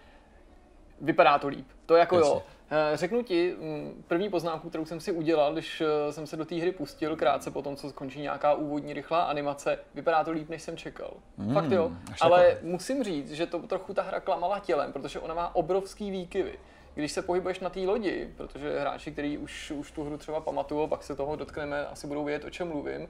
[1.01, 1.67] Vypadá to líp.
[1.85, 2.31] To jako Jasně.
[2.31, 2.43] jo.
[2.71, 6.45] Eh, Řeknu ti, mm, první poznámku, kterou jsem si udělal, když eh, jsem se do
[6.45, 10.49] té hry pustil krátce po tom, co skončí nějaká úvodní rychlá animace, vypadá to líp,
[10.49, 11.13] než jsem čekal.
[11.37, 11.91] Mm, Fakt jo.
[12.21, 16.59] Ale musím říct, že to trochu ta hra klamala tělem, protože ona má obrovský výkyvy.
[16.95, 20.89] Když se pohybuješ na té lodi, protože hráči, kteří už, už tu hru třeba pamatují,
[20.89, 23.07] pak se toho dotkneme, asi budou vědět, o čem mluvím,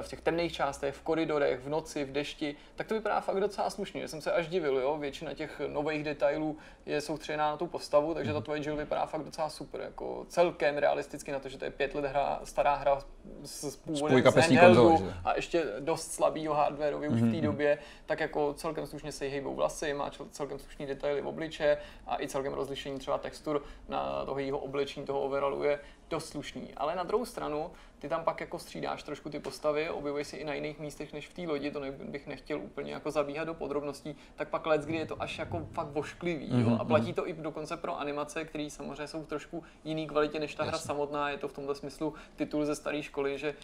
[0.00, 3.70] v těch temných částech, v koridorech, v noci, v dešti, tak to vypadá fakt docela
[3.70, 4.02] slušně.
[4.02, 4.98] Já jsem se až divil, jo?
[4.98, 9.24] většina těch nových detailů je soustředěná na tu postavu, takže ta tvoje Jill vypadá fakt
[9.24, 12.98] docela super, jako celkem realisticky na to, že to je pět let hra, stará hra
[13.44, 18.20] s, s původem z handheldu a ještě dost slabýho hardwareově už v té době, tak
[18.20, 22.28] jako celkem slušně se jí hejbou vlasy, má celkem slušný detaily v obliče a i
[22.28, 25.78] celkem rozlišení třeba textur na toho jejího oblečení, toho overallu je
[26.10, 26.74] dost slušný.
[26.76, 30.44] Ale na druhou stranu, ty tam pak jako střídáš trošku ty postavy, objevuješ si i
[30.44, 33.54] na jiných místech než v té lodi, to ne, bych nechtěl úplně jako zabíhat do
[33.54, 36.60] podrobností, tak pak let, kdy je to až jako fakt vošklivý.
[36.60, 36.76] Jo?
[36.80, 40.54] A platí to i dokonce pro animace, které samozřejmě jsou v trošku jiný kvalitě než
[40.54, 41.30] ta hra samotná.
[41.30, 43.54] Je to v tomto smyslu titul ze staré školy, že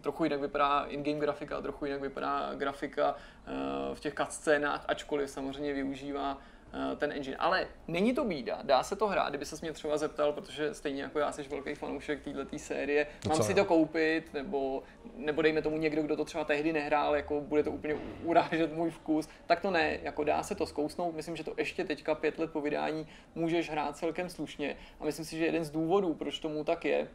[0.00, 3.14] trochu jinak vypadá in-game grafika, trochu jinak vypadá grafika
[3.46, 6.55] eh, v těch cutscénách, ačkoliv samozřejmě využívá eh,
[6.96, 7.36] ten engine.
[7.36, 11.02] Ale není to bída, dá se to hrát, kdyby se mě třeba zeptal, protože stejně
[11.02, 14.82] jako já jsi velký fanoušek této série, No mám si to koupit, nebo,
[15.16, 18.90] nebo dejme tomu někdo, kdo to třeba tehdy nehrál, jako bude to úplně urážet můj
[18.90, 22.38] vkus, tak to ne, jako dá se to zkousnout, myslím, že to ještě teďka pět
[22.38, 24.76] let po vydání můžeš hrát celkem slušně.
[25.00, 27.08] A myslím si, že jeden z důvodů, proč tomu tak je,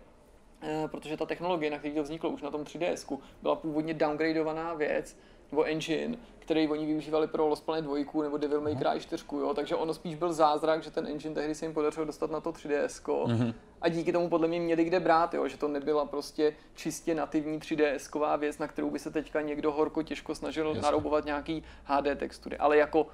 [0.64, 4.74] Eh, protože ta technologie, na který to vzniklo už na tom 3DS, byla původně downgradeovaná
[4.74, 5.18] věc,
[5.52, 9.54] nebo engine, který oni využívali pro Lost Planet 2 nebo Devil May Cry 4, jo?
[9.54, 12.52] takže ono spíš byl zázrak, že ten engine tehdy se jim podařilo dostat na to
[12.52, 13.04] 3DS.
[13.04, 13.54] Mm-hmm.
[13.82, 15.48] A díky tomu podle mě měli kde brát, jo?
[15.48, 20.04] že to nebyla prostě čistě nativní 3DS věc, na kterou by se teďka někdo horko
[20.04, 20.82] těžko snažil Jasně.
[20.82, 22.58] naroubovat nějaký HD textury.
[22.58, 23.08] Ale jako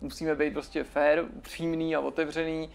[0.00, 2.70] musíme být prostě fair, upřímný a otevřený.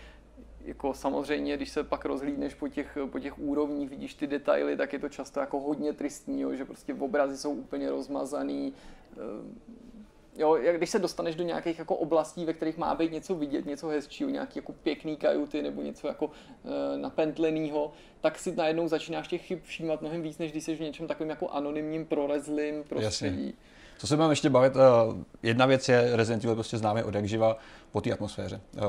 [0.65, 4.93] Jako samozřejmě, když se pak rozhlídneš po těch, po těch úrovních, vidíš ty detaily, tak
[4.93, 8.73] je to často jako hodně tristní, jo, že prostě obrazy jsou úplně rozmazaný.
[9.13, 9.75] Eh,
[10.37, 13.65] jo, jak když se dostaneš do nějakých jako oblastí, ve kterých má být něco vidět,
[13.65, 16.31] něco hezčího, nějaký jako pěkný kajuty nebo něco jako
[16.65, 20.79] e, napentlenýho, tak si najednou začínáš těch chyb všímat mnohem víc, než když jsi v
[20.79, 23.45] něčem takovým jako anonymním, prolezlým prostředí.
[23.45, 23.74] Jasně.
[23.97, 24.81] Co se budeme ještě bavit, uh,
[25.43, 27.57] jedna věc je Resident Evil prostě známe od jak živa
[27.91, 28.61] po té atmosféře.
[28.75, 28.81] Uh,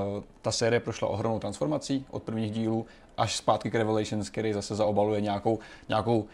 [0.42, 2.86] ta série prošla ohromnou transformací od prvních dílů
[3.16, 6.26] až zpátky k Revelations, který zase zaobaluje nějakou, nějakou uh,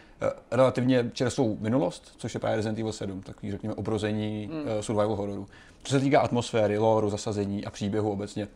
[0.51, 4.83] relativně čerstvou minulost, což je právě Resident Evil 7, takový řekněme obrození mm.
[4.83, 5.47] survival hororu.
[5.83, 8.47] Co se týká atmosféry, lore, zasazení a příběhu obecně,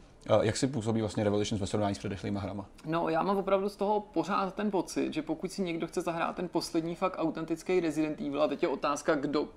[0.42, 2.66] jak si působí vlastně Revelations ve srovnání s předešlými hrama?
[2.86, 6.36] No, já mám opravdu z toho pořád ten pocit, že pokud si někdo chce zahrát
[6.36, 9.48] ten poslední fakt autentický Resident Evil, a teď je otázka, kdo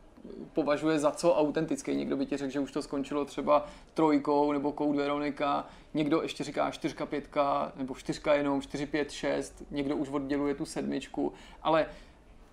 [0.53, 1.97] považuje za co autentický.
[1.97, 6.45] Někdo by ti řekl, že už to skončilo třeba trojkou nebo Code Veronika, někdo ještě
[6.45, 11.87] říká čtyřka, pětka, nebo čtyřka jenom, čtyři, pět, šest, někdo už odděluje tu sedmičku, ale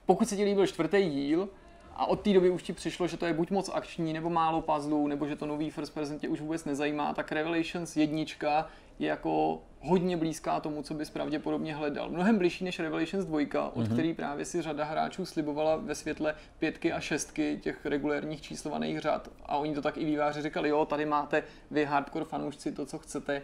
[0.06, 1.50] pokud se ti líbil čtvrtý díl,
[1.98, 4.62] a od té doby už ti přišlo, že to je buď moc akční, nebo málo
[4.62, 8.68] puzzlů, nebo že to nový first person tě už vůbec nezajímá, tak Revelations jednička
[9.00, 12.10] je jako hodně blízká tomu, co bys pravděpodobně hledal.
[12.10, 13.94] Mnohem blížší než Revelations 2, od mm-hmm.
[13.94, 19.30] který právě si řada hráčů slibovala ve světle pětky a šestky těch regulérních číslovaných řad.
[19.46, 23.00] A oni to tak i výváři říkali, jo, tady máte vy hardcore fanoušci to, co
[23.00, 23.42] chcete.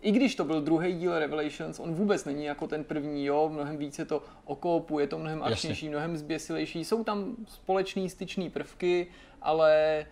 [0.00, 3.76] I když to byl druhý díl Revelations, on vůbec není jako ten první, jo, mnohem
[3.76, 9.06] více to okoupu, je to mnohem akčnější, mnohem zběsilejší, jsou tam společné styčné prvky,
[9.42, 10.06] ale eh,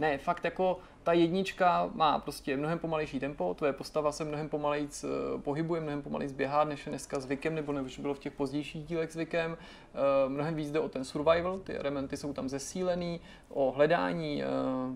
[0.00, 5.04] ne, fakt jako ta jednička má prostě mnohem pomalejší tempo, tvoje postava se mnohem pomalejc
[5.42, 9.12] pohybuje, mnohem pomalejc běhá, než je dneska zvykem, nebo než bylo v těch pozdějších dílech
[9.12, 9.56] zvykem.
[9.94, 14.46] Eh, mnohem víc jde o ten survival, ty elementy jsou tam zesílený, o hledání eh,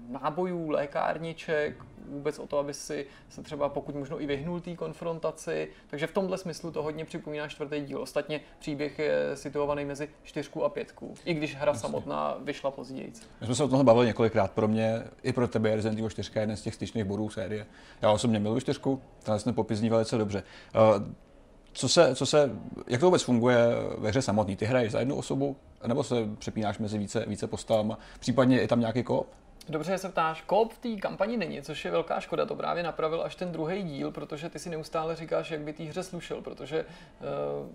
[0.08, 1.76] nábojů, lékárniček,
[2.08, 5.68] vůbec o to, aby si se třeba pokud možno i vyhnul té konfrontaci.
[5.86, 8.02] Takže v tomhle smyslu to hodně připomíná čtvrtý díl.
[8.02, 11.80] Ostatně příběh je situovaný mezi čtyřku a pětku, i když hra Jasně.
[11.80, 13.12] samotná vyšla později.
[13.40, 14.50] My jsme se o tom bavili několikrát.
[14.50, 17.66] Pro mě i pro tebe je Resident Evil 4 jeden z těch styčných bodů série.
[18.02, 20.42] Já osobně miluji čtyřku, tenhle jsme popizní velice dobře.
[21.78, 22.50] Uh, co se, co se,
[22.86, 23.58] jak to vůbec funguje
[23.98, 24.56] ve hře samotný?
[24.56, 25.56] Ty hraješ za jednu osobu,
[25.86, 27.94] nebo se přepínáš mezi více, více postavami?
[28.20, 29.26] Případně je tam nějaký koop?
[29.68, 33.22] Dobře se ptáš, koop v té kampani není, což je velká škoda, to právě napravil
[33.22, 36.84] až ten druhý díl, protože ty si neustále říkáš, jak by té hře slušel, protože
[36.84, 37.68] uh,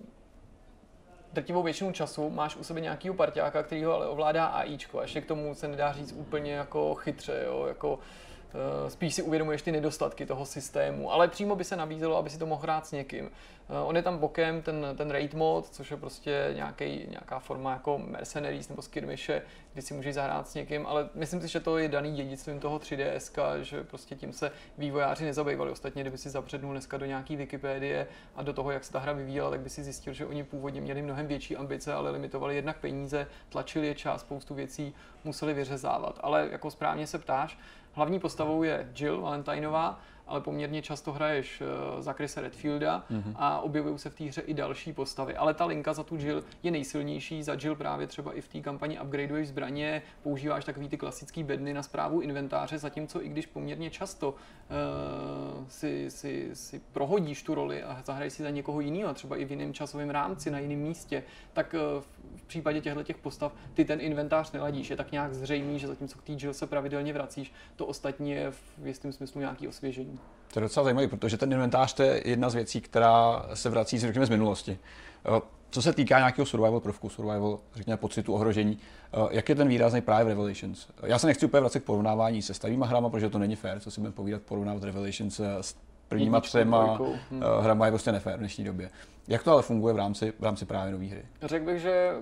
[1.32, 5.20] drtivou většinu času máš u sebe nějakýho parťáka, který ho ale ovládá AIčko, a ještě
[5.20, 7.98] k tomu se nedá říct úplně jako chytře, jo, jako
[8.43, 8.43] Eh,
[8.88, 12.46] spíš si uvědomuješ ty nedostatky toho systému, ale přímo by se nabízelo, aby si to
[12.46, 13.30] mohl hrát s někým.
[13.68, 17.72] Eh, on je tam bokem, ten, ten raid mod, což je prostě nějaký, nějaká forma
[17.72, 19.42] jako mercenaries nebo skirmishe,
[19.72, 22.78] kdy si můžeš zahrát s někým, ale myslím si, že to je daný dědictvím toho
[22.78, 25.70] 3DS, že prostě tím se vývojáři nezabývali.
[25.70, 29.12] Ostatně, kdyby si zapřednul dneska do nějaký Wikipedie a do toho, jak se ta hra
[29.12, 32.78] vyvíjela, tak by si zjistil, že oni původně měli mnohem větší ambice, ale limitovali jednak
[32.78, 34.94] peníze, tlačili je čas, spoustu věcí
[35.24, 36.18] museli vyřezávat.
[36.22, 37.58] Ale jako správně se ptáš,
[37.94, 43.32] Hlavní postavou je Jill Valentineová, ale poměrně často hraješ eh, za Chrisa Redfielda mm-hmm.
[43.36, 45.36] a objevují se v té hře i další postavy.
[45.36, 47.42] Ale ta linka za tu Jill je nejsilnější.
[47.42, 51.74] Za Jill právě třeba i v té kampani upgradeuješ zbraně, používáš takový ty klasický bedny
[51.74, 57.82] na zprávu inventáře, zatímco i když poměrně často uh, si, si, si prohodíš tu roli
[57.82, 61.22] a zahraješ si za někoho jiného, třeba i v jiném časovém rámci, na jiném místě,
[61.52, 62.02] tak uh,
[62.36, 64.90] v případě těchto těch postav ty ten inventář neladíš.
[64.90, 68.50] Je tak nějak zřejmý, že zatímco k té Jill se pravidelně vracíš, to ostatní je
[68.50, 70.13] v jistém smyslu nějaký osvěžení.
[70.54, 73.98] To je docela zajímavé, protože ten inventář to je jedna z věcí, která se vrací,
[73.98, 74.78] řekněme, z minulosti.
[75.26, 75.40] Eh,
[75.70, 78.78] co se týká nějakého survival prvku, survival, řekněme, pocitu ohrožení,
[79.12, 80.86] eh, jak je ten výrazný právě v Revelations?
[81.02, 83.90] Já se nechci úplně vracet k porovnávání se starýma hrama, protože to není fér, co
[83.90, 85.76] si budeme povídat, porovnávat Revelations s
[86.08, 86.98] prvníma třema
[87.30, 87.42] hmm.
[87.60, 88.90] hrama je prostě nefér v dnešní době.
[89.28, 91.22] Jak to ale funguje v rámci, v rámci právě nové hry?
[91.42, 92.12] Řekl bych, že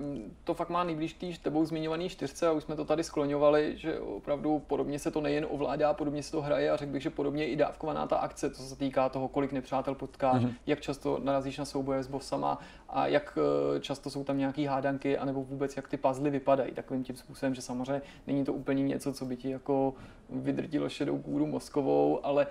[0.43, 3.99] to fakt má nejblíž tý tebou zmiňovaný čtyřce a už jsme to tady skloňovali, že
[3.99, 7.47] opravdu podobně se to nejen ovládá, podobně se to hraje a řekl bych, že podobně
[7.47, 10.53] i dávkovaná ta akce, co se týká toho, kolik nepřátel potkáš, mm-hmm.
[10.67, 12.59] jak často narazíš na souboje s bossama
[12.89, 13.37] a jak
[13.75, 17.55] eh, často jsou tam nějaký hádanky, anebo vůbec jak ty puzzle vypadají takovým tím způsobem,
[17.55, 19.93] že samozřejmě není to úplně něco, co by ti jako
[20.29, 22.47] vydrtilo šedou kůru mozkovou, ale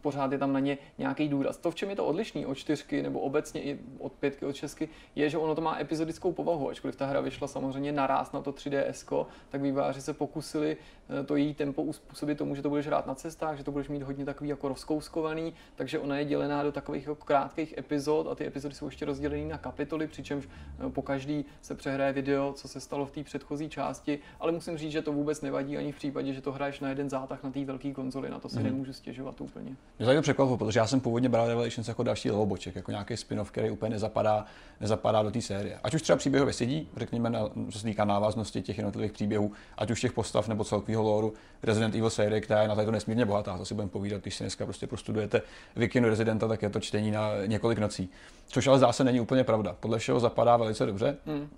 [0.00, 1.56] pořád je tam na ně nějaký důraz.
[1.56, 4.88] To, v čem je to odlišný od čtyřky nebo obecně i od pětky, od šestky,
[5.14, 6.70] je, že ono to má epizodickou povahu.
[6.70, 10.76] Ačkoliv ta hra vyšla samozřejmě naraz na to 3DS, tak výváři se pokusili
[11.20, 13.88] eh, to její tempo uspůsobit tomu, že to budeš hrát na cestách, že to budeš
[13.88, 18.34] mít hodně takový jako rozkouskovaný, takže ona je dělená do takových jako krátkých epizod a
[18.34, 20.48] ty epizody jsou ještě rozdělené na kapitoly, přičemž
[20.86, 24.78] eh, po každý se přehraje video, co se stalo v té předchozí části, ale musím
[24.78, 27.50] říct, že to vůbec nevadí ani v případě, že to hraješ na jeden zátah na
[27.50, 28.64] té velké konzoli, na to si mm.
[28.64, 29.75] nemůžu stěžovat úplně.
[29.98, 33.50] Mě to překvapilo, protože já jsem původně bral Revelations jako další levoboček, jako nějaký spin-off,
[33.50, 34.44] který úplně nezapadá,
[34.80, 35.78] nezapadá do té série.
[35.82, 39.90] Ať už třeba příběhově sedí, řekněme, na, co se týká návaznosti těch jednotlivých příběhů, ať
[39.90, 41.28] už těch postav nebo celkového lore
[41.62, 43.58] Resident Evil série, která je na této nesmírně bohatá.
[43.58, 45.42] To si budeme povídat, když si dneska prostě prostudujete
[45.76, 48.10] Vikinu Residenta, tak je to čtení na několik nocí.
[48.46, 49.76] Což ale zdá se není úplně pravda.
[49.80, 51.16] Podle všeho zapadá velice dobře.
[51.26, 51.40] Hmm.
[51.40, 51.48] Uh,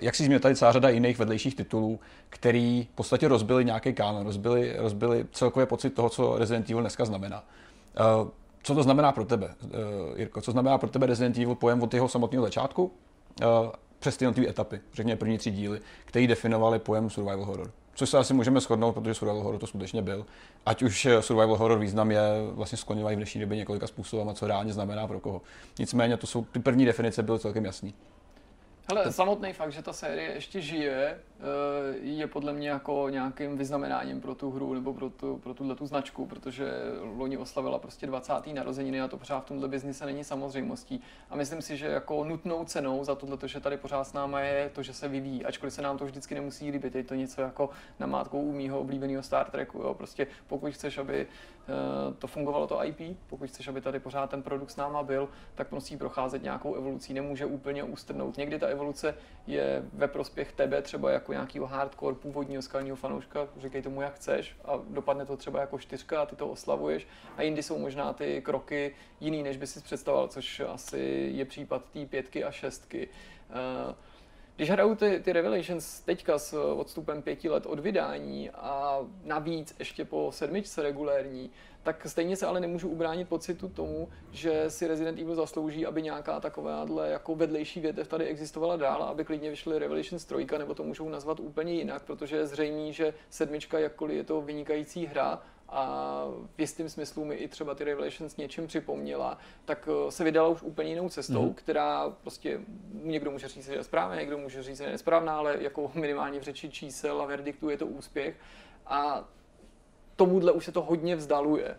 [0.00, 4.24] jak si zmínil tady celá řada jiných vedlejších titulů, který v podstatě rozbili nějaký kánon,
[4.24, 7.44] rozbili, rozbili celkově pocit toho, co Resident Evil dneska znamená.
[8.00, 8.28] Uh,
[8.62, 9.70] co to znamená pro tebe, uh,
[10.18, 10.40] Jirko?
[10.40, 13.48] Co znamená pro tebe Resident Evil pojem od jeho samotného začátku uh,
[13.98, 17.70] přes ty jednotlivé etapy, řekněme první tři díly, které definovaly pojem survival horror?
[17.94, 20.26] Což se asi můžeme shodnout, protože survival horror to skutečně byl.
[20.66, 22.20] Ať už survival horror význam je
[22.52, 25.42] vlastně skloňovají v dnešní době několika způsobů, co reálně znamená pro koho.
[25.78, 27.94] Nicméně to jsou ty první definice byly celkem jasný.
[28.88, 34.20] Hele, samotný fakt, že ta série ještě žije, eh, je podle mě jako nějakým vyznamenáním
[34.20, 36.72] pro tu hru nebo pro, tu, pro tuhle tu značku, protože
[37.16, 38.54] loni oslavila prostě 20.
[38.54, 41.00] narozeniny a to pořád v tomhle biznise není samozřejmostí.
[41.30, 44.70] A myslím si, že jako nutnou cenou za tohle, že tady pořád s náma je
[44.74, 46.94] to, že se vyvíjí, ačkoliv se nám to vždycky nemusí líbit.
[46.94, 49.78] Je to něco jako namátkou u mýho oblíbeného Star Treku.
[49.78, 49.94] Jo?
[49.94, 51.26] Prostě pokud chceš, aby
[52.18, 55.72] to fungovalo to IP, pokud chceš, aby tady pořád ten produkt s náma byl, tak
[55.72, 58.36] musí procházet nějakou evolucí, nemůže úplně ústrnout.
[58.36, 59.14] Někdy ta evoluce
[59.46, 64.56] je ve prospěch tebe, třeba jako nějakého hardcore původního skalního fanouška, říkej tomu jak chceš
[64.64, 67.06] a dopadne to třeba jako čtyřka a ty to oslavuješ
[67.36, 71.84] a jindy jsou možná ty kroky jiný, než by si představoval, což asi je případ
[71.92, 73.08] té pětky a šestky.
[73.50, 73.94] Uh,
[74.56, 80.04] když hraju ty, ty Revelations teďka s odstupem pěti let od vydání a navíc ještě
[80.04, 81.50] po sedmičce regulérní,
[81.82, 86.40] tak stejně se ale nemůžu ubránit pocitu tomu, že si Resident Evil zaslouží, aby nějaká
[86.40, 91.08] takováhle jako vedlejší větev tady existovala dál, aby klidně vyšly Revelations 3, nebo to můžou
[91.08, 96.24] nazvat úplně jinak, protože je zřejmé, že sedmička, jakkoliv je to vynikající hra, a
[96.56, 100.62] v jistém smyslu mi i třeba ty Revelations něčím připomněla, tak eh, se vydala už
[100.62, 101.54] úplně jinou cestou, mm-hmm.
[101.54, 102.60] která prostě
[103.02, 106.40] někdo může říct, že je správná, někdo může říct, že je nesprávná, ale jako minimálně
[106.40, 108.36] v řeči čísel a verdiktu je to úspěch.
[108.86, 109.28] A
[110.16, 111.76] tomuhle už se to hodně vzdaluje.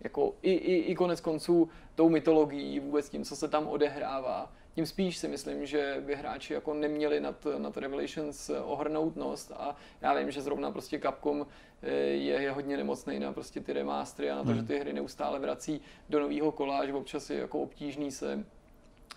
[0.00, 4.86] Jako i, i, i konec konců tou mytologií, vůbec tím, co se tam odehrává tím
[4.86, 10.14] spíš si myslím, že by hráči jako neměli nad, nad Revelations ohrnout nos a já
[10.14, 11.46] vím, že zrovna prostě Capcom
[11.82, 14.58] eh, je, je hodně nemocný na prostě ty remastery a na to, hmm.
[14.58, 18.44] že ty hry neustále vrací do nového kola, že občas je jako obtížný se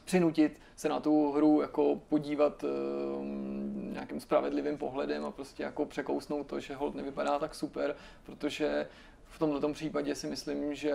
[0.05, 6.47] přinutit se na tu hru jako podívat um, nějakým spravedlivým pohledem a prostě jako překousnout
[6.47, 8.87] to, že hold nevypadá tak super, protože
[9.25, 10.93] v tomto případě si myslím, že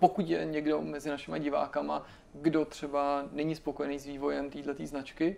[0.00, 5.36] pokud je někdo mezi našimi divákama, kdo třeba není spokojený s vývojem této značky,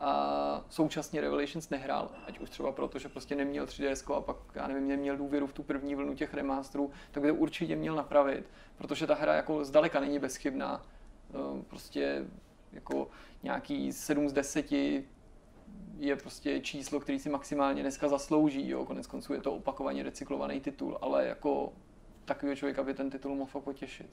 [0.00, 4.66] a současně Revelations nehrál, ať už třeba proto, že prostě neměl 3DS a pak, já
[4.66, 8.44] nevím, neměl důvěru v tu první vlnu těch remasterů, tak to určitě měl napravit,
[8.76, 10.86] protože ta hra jako zdaleka není bezchybná.
[11.34, 12.26] Ehm, prostě
[12.72, 13.08] jako
[13.42, 14.72] nějaký 7 z 10
[15.98, 18.68] je prostě číslo, který si maximálně dneska zaslouží.
[18.68, 18.84] Jo.
[18.84, 21.72] Konec konců je to opakovaně recyklovaný titul, ale jako
[22.28, 24.10] takového člověka by ten titul mohl potěšit.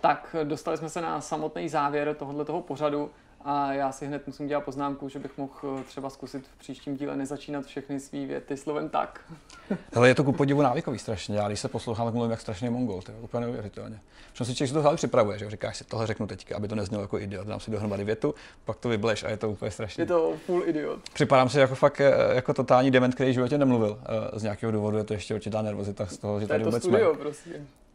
[0.00, 3.10] Tak dostali jsme se na samotný závěr tohoto pořadu
[3.44, 6.96] a já si hned musím dělat poznámku, že bych mohl eh, třeba zkusit v příštím
[6.96, 9.20] díle nezačínat všechny svý věty slovem tak.
[9.92, 11.36] Hele, je to ku podivu návykový strašně.
[11.36, 14.00] Já když se poslouchám, tak mluvím jak strašný mongol, to je úplně neuvěřitelně.
[14.32, 17.18] Protože si člověk to připravuje, že říkáš si, tohle řeknu teďka, aby to neznělo jako
[17.18, 18.34] idiot, dám si dohromady větu,
[18.64, 20.02] pak to vybleš a je to úplně strašné.
[20.02, 21.00] Je to full idiot.
[21.12, 23.98] Připadám si jako fakt eh, jako totální dement, který v životě nemluvil.
[24.02, 26.82] Eh, z nějakého důvodu je to ještě určitá nervozita z toho, že tady to vůbec
[26.82, 27.22] studio, jsme.
[27.22, 27.50] Prostě.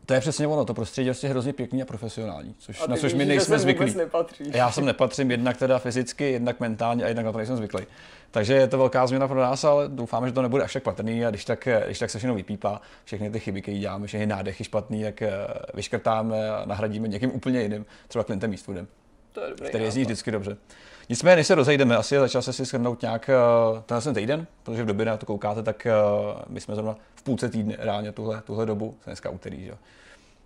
[0.05, 2.95] To je přesně ono, to prostředí je vlastně hrozně pěkný a profesionální, což, a na
[2.95, 3.95] což my nejsme zvyklí.
[4.39, 7.81] Já jsem nepatřím jednak teda fyzicky, jednak mentálně a jednak na to nejsem zvyklý.
[8.31, 11.25] Takže je to velká změna pro nás, ale doufáme, že to nebude až tak patrný
[11.25, 14.63] a když tak, když tak se všechno vypípá, všechny ty chyby, které děláme, všechny nádechy
[14.63, 15.31] špatný, jak eh,
[15.73, 18.87] vyškrtáme a nahradíme někým úplně jiným, třeba Clintem Eastwoodem,
[19.31, 20.57] to je dobrý který jezdí vždycky dobře.
[21.09, 23.29] Nicméně, než se rozejdeme, asi začal se si shrnout nějak
[23.73, 25.87] uh, tenhle týden, protože v době na to koukáte, tak
[26.35, 29.73] uh, my jsme zrovna v půlce týdne reálně tuhle, tuhle dobu, dneska úterý, že?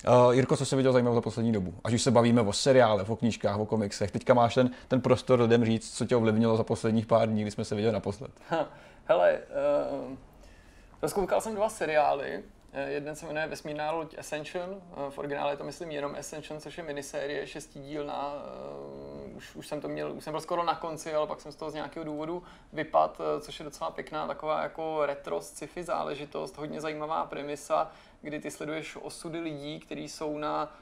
[0.08, 1.74] Uh, Jirko, co jsi viděl zajímavého za poslední dobu?
[1.84, 5.41] Až už se bavíme o seriálech, o knížkách, o komiksech, teďka máš ten, ten prostor
[5.41, 8.32] lidem říct, co tě ovlivnilo za posledních pár dní, kdy jsme se viděli naposled.
[8.49, 8.70] Ha,
[9.05, 9.39] hele,
[9.99, 10.16] uh,
[11.01, 12.43] rozkoukal jsem dva seriály.
[12.80, 16.78] Eh, jeden se jmenuje Vesmírná loď Ascension, v originále je to myslím jenom Ascension, což
[16.78, 18.34] je minisérie, šestidílná.
[19.36, 21.56] Už, už jsem to měl, už jsem byl skoro na konci, ale pak jsem z
[21.56, 26.82] toho z nějakého důvodu vypad, což je docela pěkná taková jako retro sci-fi záležitost, hodně
[26.82, 30.78] zajímavá premisa, kdy ty sleduješ osudy lidí, kteří jsou na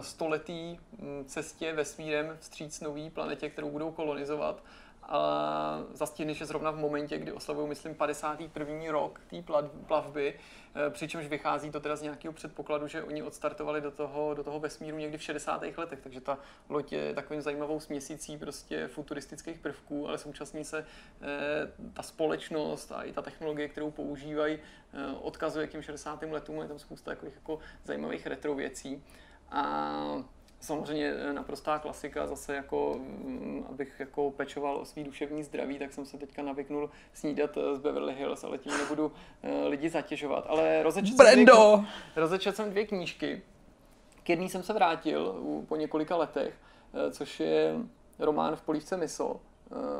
[0.00, 4.62] stoletý mm, cestě vesmírem vstříc nový planetě, kterou budou kolonizovat
[5.08, 8.90] a zastihneš je zrovna v momentě, kdy oslavují, myslím, 51.
[8.90, 9.42] rok té
[9.86, 10.34] plavby,
[10.74, 14.60] eh, přičemž vychází to teda z nějakého předpokladu, že oni odstartovali do toho, do toho
[14.60, 15.78] vesmíru někdy v 60.
[15.78, 16.38] letech, takže ta
[16.68, 20.78] loď je takovým zajímavou směsicí prostě futuristických prvků, ale současně se
[21.22, 26.32] eh, ta společnost a i ta technologie, kterou používají, eh, odkazuje k těm 60.
[26.32, 29.04] letům, je tam spousta takových jako zajímavých retro věcí.
[29.50, 30.24] A
[30.60, 35.92] Samozřejmě eh, naprostá klasika, zase jako, mm, abych jako pečoval o svý duševní zdraví, tak
[35.92, 40.44] jsem se teďka navyknul snídat eh, z Beverly Hills, ale tím nebudu uh, lidi zatěžovat.
[40.48, 41.54] Ale rozečet jsem, dvě,
[42.16, 43.42] rozečet jsem dvě knížky.
[44.22, 45.34] K jedný jsem se vrátil
[45.68, 46.54] po několika letech,
[47.10, 47.74] což je
[48.18, 49.55] román v polívce miso Eh,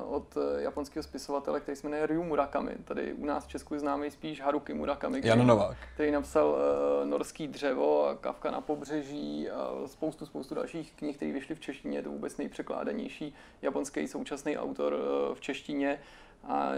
[0.07, 2.77] od eh, japonského spisovatele, který se jmenuje Ryu Murakami.
[2.85, 5.77] Tady u nás v Česku je známý spíš Haruki Murakami, který, Jan Novák.
[5.95, 11.55] který napsal uh, Norský dřevo, Kavka na pobřeží a spoustu, spoustu dalších knih, které vyšly
[11.55, 11.99] v češtině.
[11.99, 16.01] Je to vůbec nejpřekládanější japonský současný autor uh, v češtině
[16.45, 16.71] a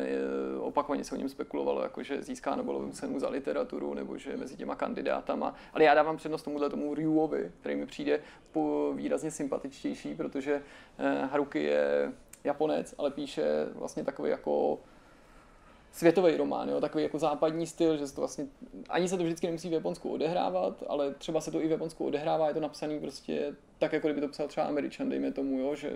[0.60, 4.56] opakovaně se o něm spekulovalo, jako že získá Nobelovu cenu za literaturu nebo že mezi
[4.56, 5.54] těma kandidátama.
[5.72, 8.20] Ale já dávám přednost tomuhle tomu Ryuovi, který mi přijde
[8.94, 10.62] výrazně sympatičtější, protože
[11.30, 12.12] Haruki je
[12.44, 14.78] Japonec, ale píše vlastně takový jako
[15.92, 18.46] světový román, jo, takový jako západní styl, že se to vlastně,
[18.88, 22.04] ani se to vždycky nemusí v Japonsku odehrávat, ale třeba se to i v Japonsku
[22.04, 25.74] odehrává, je to napsaný prostě tak, jako kdyby to psal třeba Američan, dejme tomu, jo,
[25.74, 25.92] že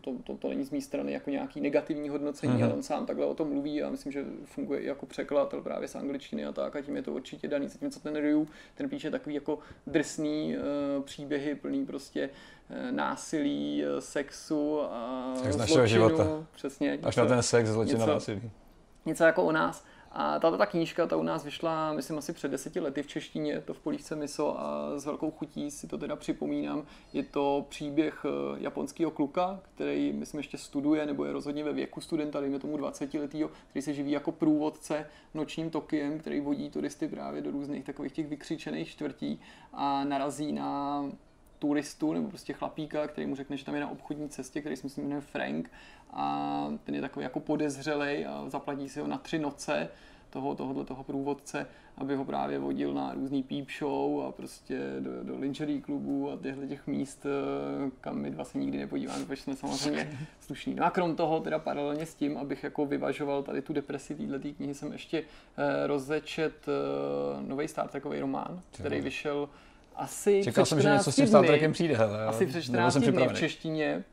[0.00, 2.64] to, to, to není z mé strany jako nějaký negativní hodnocení, mm-hmm.
[2.64, 5.88] ale on sám takhle o tom mluví a myslím, že funguje i jako překladatel právě
[5.88, 7.68] z angličtiny a tak a tím je to určitě daný.
[7.68, 12.30] Zatímco ten Ryu, ten píše takový jako drsný uh, příběhy plný prostě
[12.70, 16.46] uh, násilí, uh, sexu a z našeho života.
[16.54, 16.92] Přesně.
[16.92, 18.50] Až něco, na ten sex, zločin a násilí
[19.08, 19.84] něco jako o nás.
[20.12, 23.60] A tato ta knížka, ta u nás vyšla, myslím, asi před deseti lety v češtině,
[23.60, 26.82] to v polívce miso a s velkou chutí si to teda připomínám.
[27.12, 28.28] Je to příběh eh,
[28.60, 33.14] japonského kluka, který, myslím, ještě studuje, nebo je rozhodně ve věku studenta, dejme tomu 20
[33.14, 38.12] letýho, který se živí jako průvodce nočním Tokiem, který vodí turisty právě do různých takových
[38.12, 39.40] těch vykřičených čtvrtí
[39.72, 41.04] a narazí na
[41.58, 44.86] turistu nebo prostě chlapíka, který mu řekne, že tam je na obchodní cestě, který si
[44.86, 45.70] myslím jmenuje Frank
[46.10, 49.88] a ten je takový jako podezřelej a zaplatí si ho na tři noce
[50.30, 55.24] toho, tohohle toho průvodce, aby ho právě vodil na různý peep show a prostě do,
[55.24, 59.42] do lingerie klubu a těchto těch míst, eh, kam my dva se nikdy nepodíváme, protože
[59.42, 60.74] jsme samozřejmě slušní.
[60.74, 64.48] No a krom toho, teda paralelně s tím, abych jako vyvažoval tady tu depresi této
[64.56, 69.48] knihy, jsem ještě eh, rozečet eh, nový Star Trekový román, který vyšel
[69.98, 72.26] asi Čekal jsem, že něco s tím Star Trekem přijde, hele.
[72.26, 74.04] Asi před 14 dny v češtině.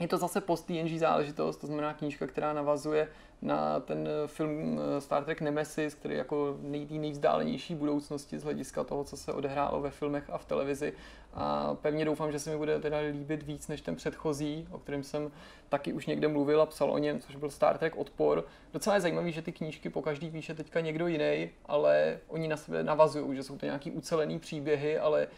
[0.00, 3.08] Je to zase post-TNG záležitost, to znamená knížka, která navazuje
[3.42, 8.84] na ten film eh, Star Trek Nemesis, který je jako nej, nejvzdálenější budoucnosti z hlediska
[8.84, 10.92] toho, co se odehrálo ve filmech a v televizi.
[11.34, 15.02] A pevně doufám, že se mi bude teda líbit víc než ten předchozí, o kterém
[15.02, 15.30] jsem
[15.68, 18.44] taky už někde mluvil a psal o něm, což byl Star Trek Odpor.
[18.72, 22.56] Docela je zajímavý, že ty knížky po každý píše teďka někdo jiný, ale oni na
[22.56, 25.28] sebe navazují, že jsou to nějaký ucelený příběhy, ale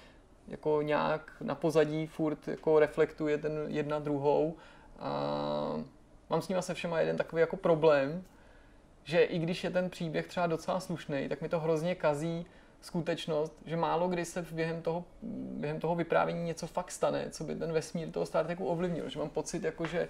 [0.49, 4.57] jako nějak na pozadí furt jako reflektuje ten jedna druhou.
[4.99, 5.84] A
[6.30, 8.24] mám s nimi se všema jeden takový jako problém,
[9.05, 12.46] že i když je ten příběh třeba docela slušný, tak mi to hrozně kazí
[12.80, 15.05] skutečnost, že málo kdy se během toho,
[15.53, 19.09] během toho vyprávění něco fakt stane, co by ten vesmír toho Star Treku ovlivnil.
[19.09, 20.09] Že mám pocit, jako, že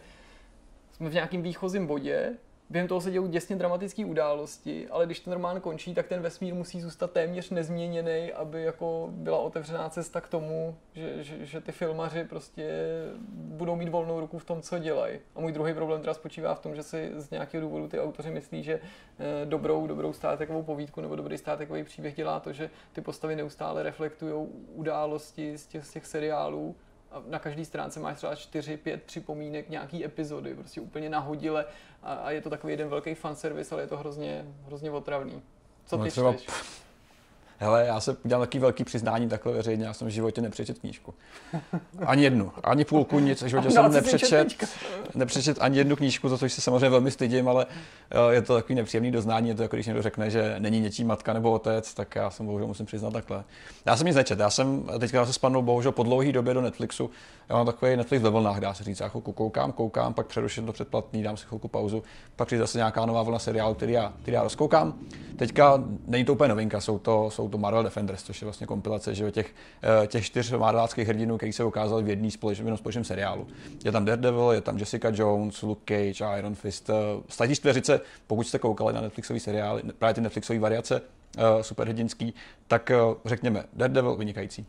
[0.92, 2.36] jsme v nějakém výchozím bodě
[2.70, 6.54] během toho se dějou děsně dramatické události, ale když ten román končí, tak ten vesmír
[6.54, 11.72] musí zůstat téměř nezměněný, aby jako byla otevřená cesta k tomu, že, že, že ty
[11.72, 12.68] filmaři prostě
[13.30, 15.18] budou mít volnou ruku v tom, co dělají.
[15.34, 18.30] A můj druhý problém teda spočívá v tom, že si z nějakého důvodu ty autoři
[18.30, 18.80] myslí, že
[19.18, 23.82] eh, dobrou, dobrou státekovou povídku nebo dobrý státekový příběh dělá to, že ty postavy neustále
[23.82, 26.76] reflektují události z těch, z těch seriálů
[27.10, 31.64] a na každé stránce máš třeba 4-5 připomínek nějaký epizody, prostě úplně nahodile
[32.02, 35.42] a, a je to takový jeden velký fanservice, ale je to hrozně, hrozně otravný.
[35.86, 36.34] Co no, ty třeba,
[37.60, 41.14] Hele, já se udělám taky velký přiznání takhle veřejně, já jsem v životě nepřečet knížku.
[42.06, 44.64] Ani jednu, ani půlku, nic, v životě no, jsem nepřečet,
[45.14, 47.66] nepřečet ani jednu knížku, za což se samozřejmě velmi stydím, ale
[48.10, 51.04] eh, je to takový nepříjemný doznání, je to jako když někdo řekne, že není něčí
[51.04, 53.44] matka nebo otec, tak já jsem bohužel musím přiznat takhle.
[53.86, 57.10] Já jsem nic nečet, já jsem teďka se spadnul bohužel po dlouhé době do Netflixu,
[57.48, 60.66] já mám takový Netflix ve vlnách, dá se říct, já chvilku koukám, koukám, pak přeruším
[60.66, 62.02] to předplatný, dám si chvilku pauzu,
[62.36, 64.94] pak přijde zase nějaká nová vlna seriálu, který já, který já rozkoukám.
[65.36, 69.14] Teďka není to úplně novinka, jsou to, jsou to Marvel Defenders, což je vlastně kompilace
[69.14, 69.54] že těch,
[70.02, 73.46] eh, těch čtyř marveláckých hrdinů, kteří se ukázali v jedné společném, společném seriálu.
[73.84, 76.90] Je tam Daredevil, je tam Jessica Jones, Luke Cage, Iron Fist.
[77.28, 82.34] Sladí čtveřice, pokud jste koukali na Netflixové seriály, právě ty Netflixové variace, uh, superhrdinský,
[82.66, 82.90] tak
[83.24, 84.66] řekněme Daredevil vynikající.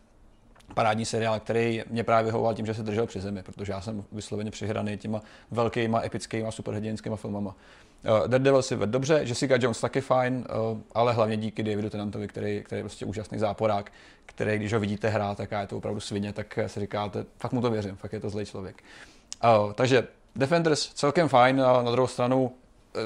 [0.74, 4.04] parádní seriál, který mě právě vyhovoval tím, že se držel při zemi, protože já jsem
[4.12, 5.22] vysloveně přihraný těma
[5.52, 7.56] velkýma, epickýma, superhrdinskýma filmama.
[8.04, 12.28] Uh, Daredevil si vedl dobře, Jessica Jones taky fajn, uh, ale hlavně díky Davidu Tenantovi,
[12.28, 13.92] který, který je prostě úžasný záporák,
[14.26, 17.62] který, když ho vidíte hrát, tak je to opravdu svině, tak si říkáte, fakt mu
[17.62, 18.84] to věřím, fakt je to zlej člověk.
[19.76, 22.52] Takže Defenders celkem fajn, a na druhou stranu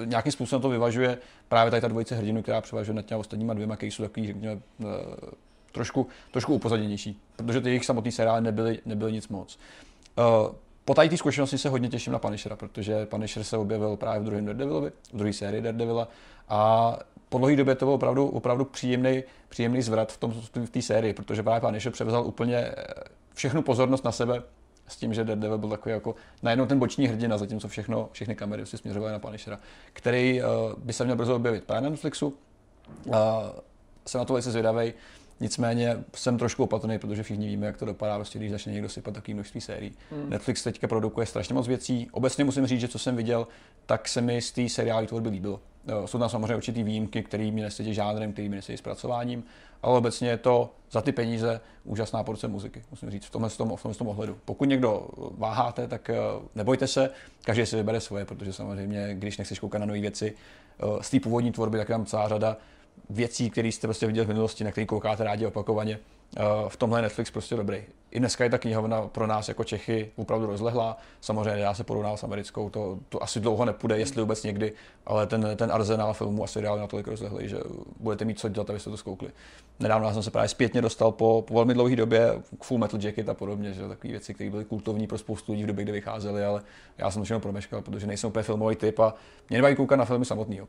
[0.06, 1.18] nějakým způsobem to vyvažuje
[1.48, 4.62] právě tady ta dvojice hrdinů, která převažuje nad těmi ostatníma dvěma, který jsou takový, řekněme,
[5.72, 9.60] trošku, trošku upozaděnější, protože ty jejich samotný seriály nebyly, nebyly nic moc.
[10.86, 14.46] Po té zkušenosti se hodně těším na Punishera, protože Punisher se objevil právě v druhém
[14.46, 16.08] Daredevilovi, v druhé sérii Daredevila
[16.50, 17.00] a
[17.30, 20.32] po dlouhé době to byl opravdu, opravdu příjemný, příjemný zvrat v, tom,
[20.66, 22.74] v té sérii, protože právě Punisher převzal úplně eh,
[23.34, 24.44] všechnu pozornost na sebe
[24.88, 28.66] s tím, že Daredevil byl takový jako najednou ten boční hrdina, zatímco všechno, všechny kamery
[28.66, 29.60] si směřovaly na Punishera,
[29.94, 32.34] který uh, by se měl brzo objevit právě na Netflixu.
[33.06, 33.16] Uh,
[34.06, 34.94] jsem na to velice zvědavý.
[35.40, 39.14] Nicméně jsem trošku opatrný, protože všichni víme, jak to dopadá, vlastně, když začne někdo sypat
[39.14, 39.94] takové množství sérií.
[40.12, 40.30] Hmm.
[40.30, 42.08] Netflix teďka produkuje strašně moc věcí.
[42.12, 43.48] Obecně musím říct, že co jsem viděl,
[43.86, 45.60] tak se mi z té seriály tvorby líbilo.
[46.06, 49.44] Jsou tam samozřejmě určitý výjimky, které mi nesedí žádrem, které mi nesedí zpracováním,
[49.82, 53.76] ale obecně je to za ty peníze úžasná porce muziky, musím říct, v tomhle, tom,
[53.76, 54.38] v tomhle tom ohledu.
[54.46, 55.08] Pokud někdo
[55.38, 56.16] váháte, tak eh,
[56.56, 57.10] nebojte se,
[57.42, 60.34] každý si vybere svoje, protože samozřejmě, když nechceš koukat na nové věci
[60.80, 62.58] eh, z té původní tvorby, tak je tam celá řada
[63.10, 66.00] věcí, které jste prostě viděli v minulosti, na které koukáte rádi opakovaně.
[66.38, 67.84] Eh, v tomhle Netflix prostě dobrý.
[68.12, 70.98] I dneska je ta knihovna pro nás jako Čechy opravdu rozlehlá.
[71.22, 74.74] Samozřejmě dá se porovnat s americkou, to, to asi dlouho nepůjde, jestli vůbec někdy,
[75.06, 77.58] ale ten, ten arzenál filmů a seriálu natolik rozlehlý, že
[78.00, 79.30] budete mít co dělat, abyste to zkoukli.
[79.80, 83.30] Nedávno jsem se právě zpětně dostal po, po velmi dlouhé době k Full Metal Jacket
[83.30, 86.46] a podobně, že takové věci, které byly kultovní pro spoustu lidí v době, kdy vycházely,
[86.46, 86.62] ale
[86.98, 89.14] já jsem to všechno promeškal, protože nejsem úplně filmový typ a
[89.50, 90.68] mě nebaví koukat na filmy samotného.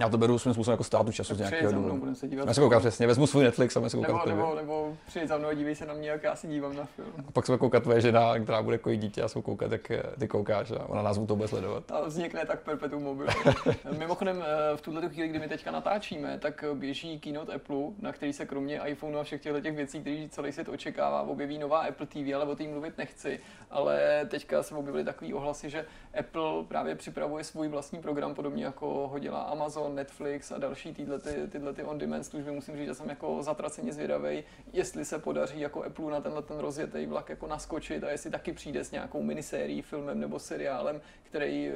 [0.00, 2.14] Já to beru svým způsobem jako ztrátu času z nějakého důvodu.
[2.46, 5.38] Já se koukám přesně, vezmu svůj Netflix a se koukat nebo, nebo, nebo přijď za
[5.38, 7.12] mnou a dívej se na mě, jak já si dívám na film.
[7.28, 10.28] A pak se koukat tvoje žena, která bude kojit dítě, a se koukat, jak ty
[10.28, 11.90] koukáš a ona nás to bude sledovat.
[11.90, 13.34] A vznikne tak perpetuum mobile.
[13.98, 18.32] Mimochodem, eh, v tuhle chvíli, kdy my teďka natáčíme, tak běží keynote Apple, na který
[18.32, 22.06] se kromě iPhoneu a všech těchto těch věcí, které celý svět očekává, objeví nová Apple
[22.06, 23.40] TV, ale o té mluvit nechci.
[23.70, 25.84] Ale teďka se objevily takové ohlasy, že
[26.18, 31.18] Apple právě připravuje svůj vlastní program, podobně jako ho dělá Amazon, Netflix a další tyhle,
[31.18, 32.50] ty, tyhle ty on-demand služby.
[32.50, 36.58] Musím říct, že jsem jako zatraceně zvědavý, jestli se podaří jako Apple na tenhle ten
[36.58, 41.68] rozjetý vlak jako naskočit a jestli taky přijde s nějakou minisérií, filmem nebo seriálem, který
[41.68, 41.72] eh,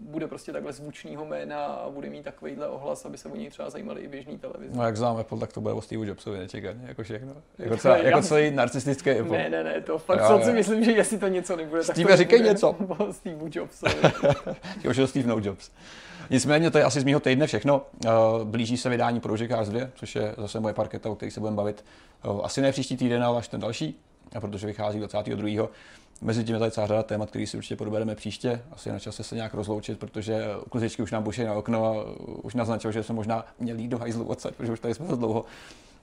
[0.00, 3.70] bude prostě takhle zvučného jména a bude mít takovýhle ohlas, aby se o něj třeba
[3.70, 4.76] zajímali i běžní televize.
[4.76, 7.36] No jak znám Apple, tak to bude o Steve Jobsovi nečekaně, jako všechno.
[7.58, 9.38] Jako, celá, jako celý narcistický Apple.
[9.38, 12.10] Ne, ne, ne, to fakt jo, si myslím, že jestli to něco nebude, Steve, tak
[12.10, 12.76] to říkej něco.
[13.10, 13.94] Steve Jobsovi.
[14.88, 15.70] Už Steve No Jobs.
[16.30, 17.82] Nicméně to je asi z mého týdne všechno.
[18.06, 18.10] Eh,
[18.44, 21.56] blíží se vydání Project Cars 2, což je zase moje parketa, o které se budeme
[21.56, 21.84] bavit
[22.24, 24.00] eh, asi ne příští týden, ale až ten další,
[24.40, 25.68] protože vychází 22.
[26.20, 28.62] Mezi tím je tady celá řada témat, který si určitě probereme příště.
[28.72, 32.04] Asi je na čase se nějak rozloučit, protože uklizičky už nám buší na okno a
[32.42, 35.44] už naznačil, že jsme možná měli jít do hajzlu odsaď, protože už tady jsme dlouho.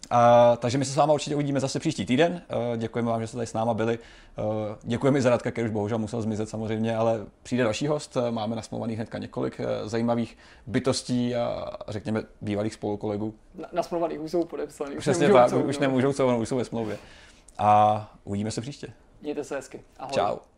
[0.10, 2.42] A, takže my se s vámi určitě uvidíme zase příští týden.
[2.72, 4.00] Uh, děkujeme vám, že jste tady s náma byli.
[4.38, 4.46] Uh,
[4.84, 8.18] děkujeme i za Radka, který už bohužel musel zmizet samozřejmě, ale přijde další host.
[8.30, 13.34] Máme nasmluvaných hnedka několik zajímavých bytostí a řekněme bývalých spolukolegů.
[13.56, 14.98] Na, nasmluvaných už jsou podepsaný.
[14.98, 16.98] Přesně tak, už nemůžou co, už jsou ve smlouvě.
[17.58, 18.88] A uvidíme se příště.
[19.22, 19.82] Mějte se hezky.
[20.00, 20.14] Ahoj.
[20.14, 20.53] Ciao.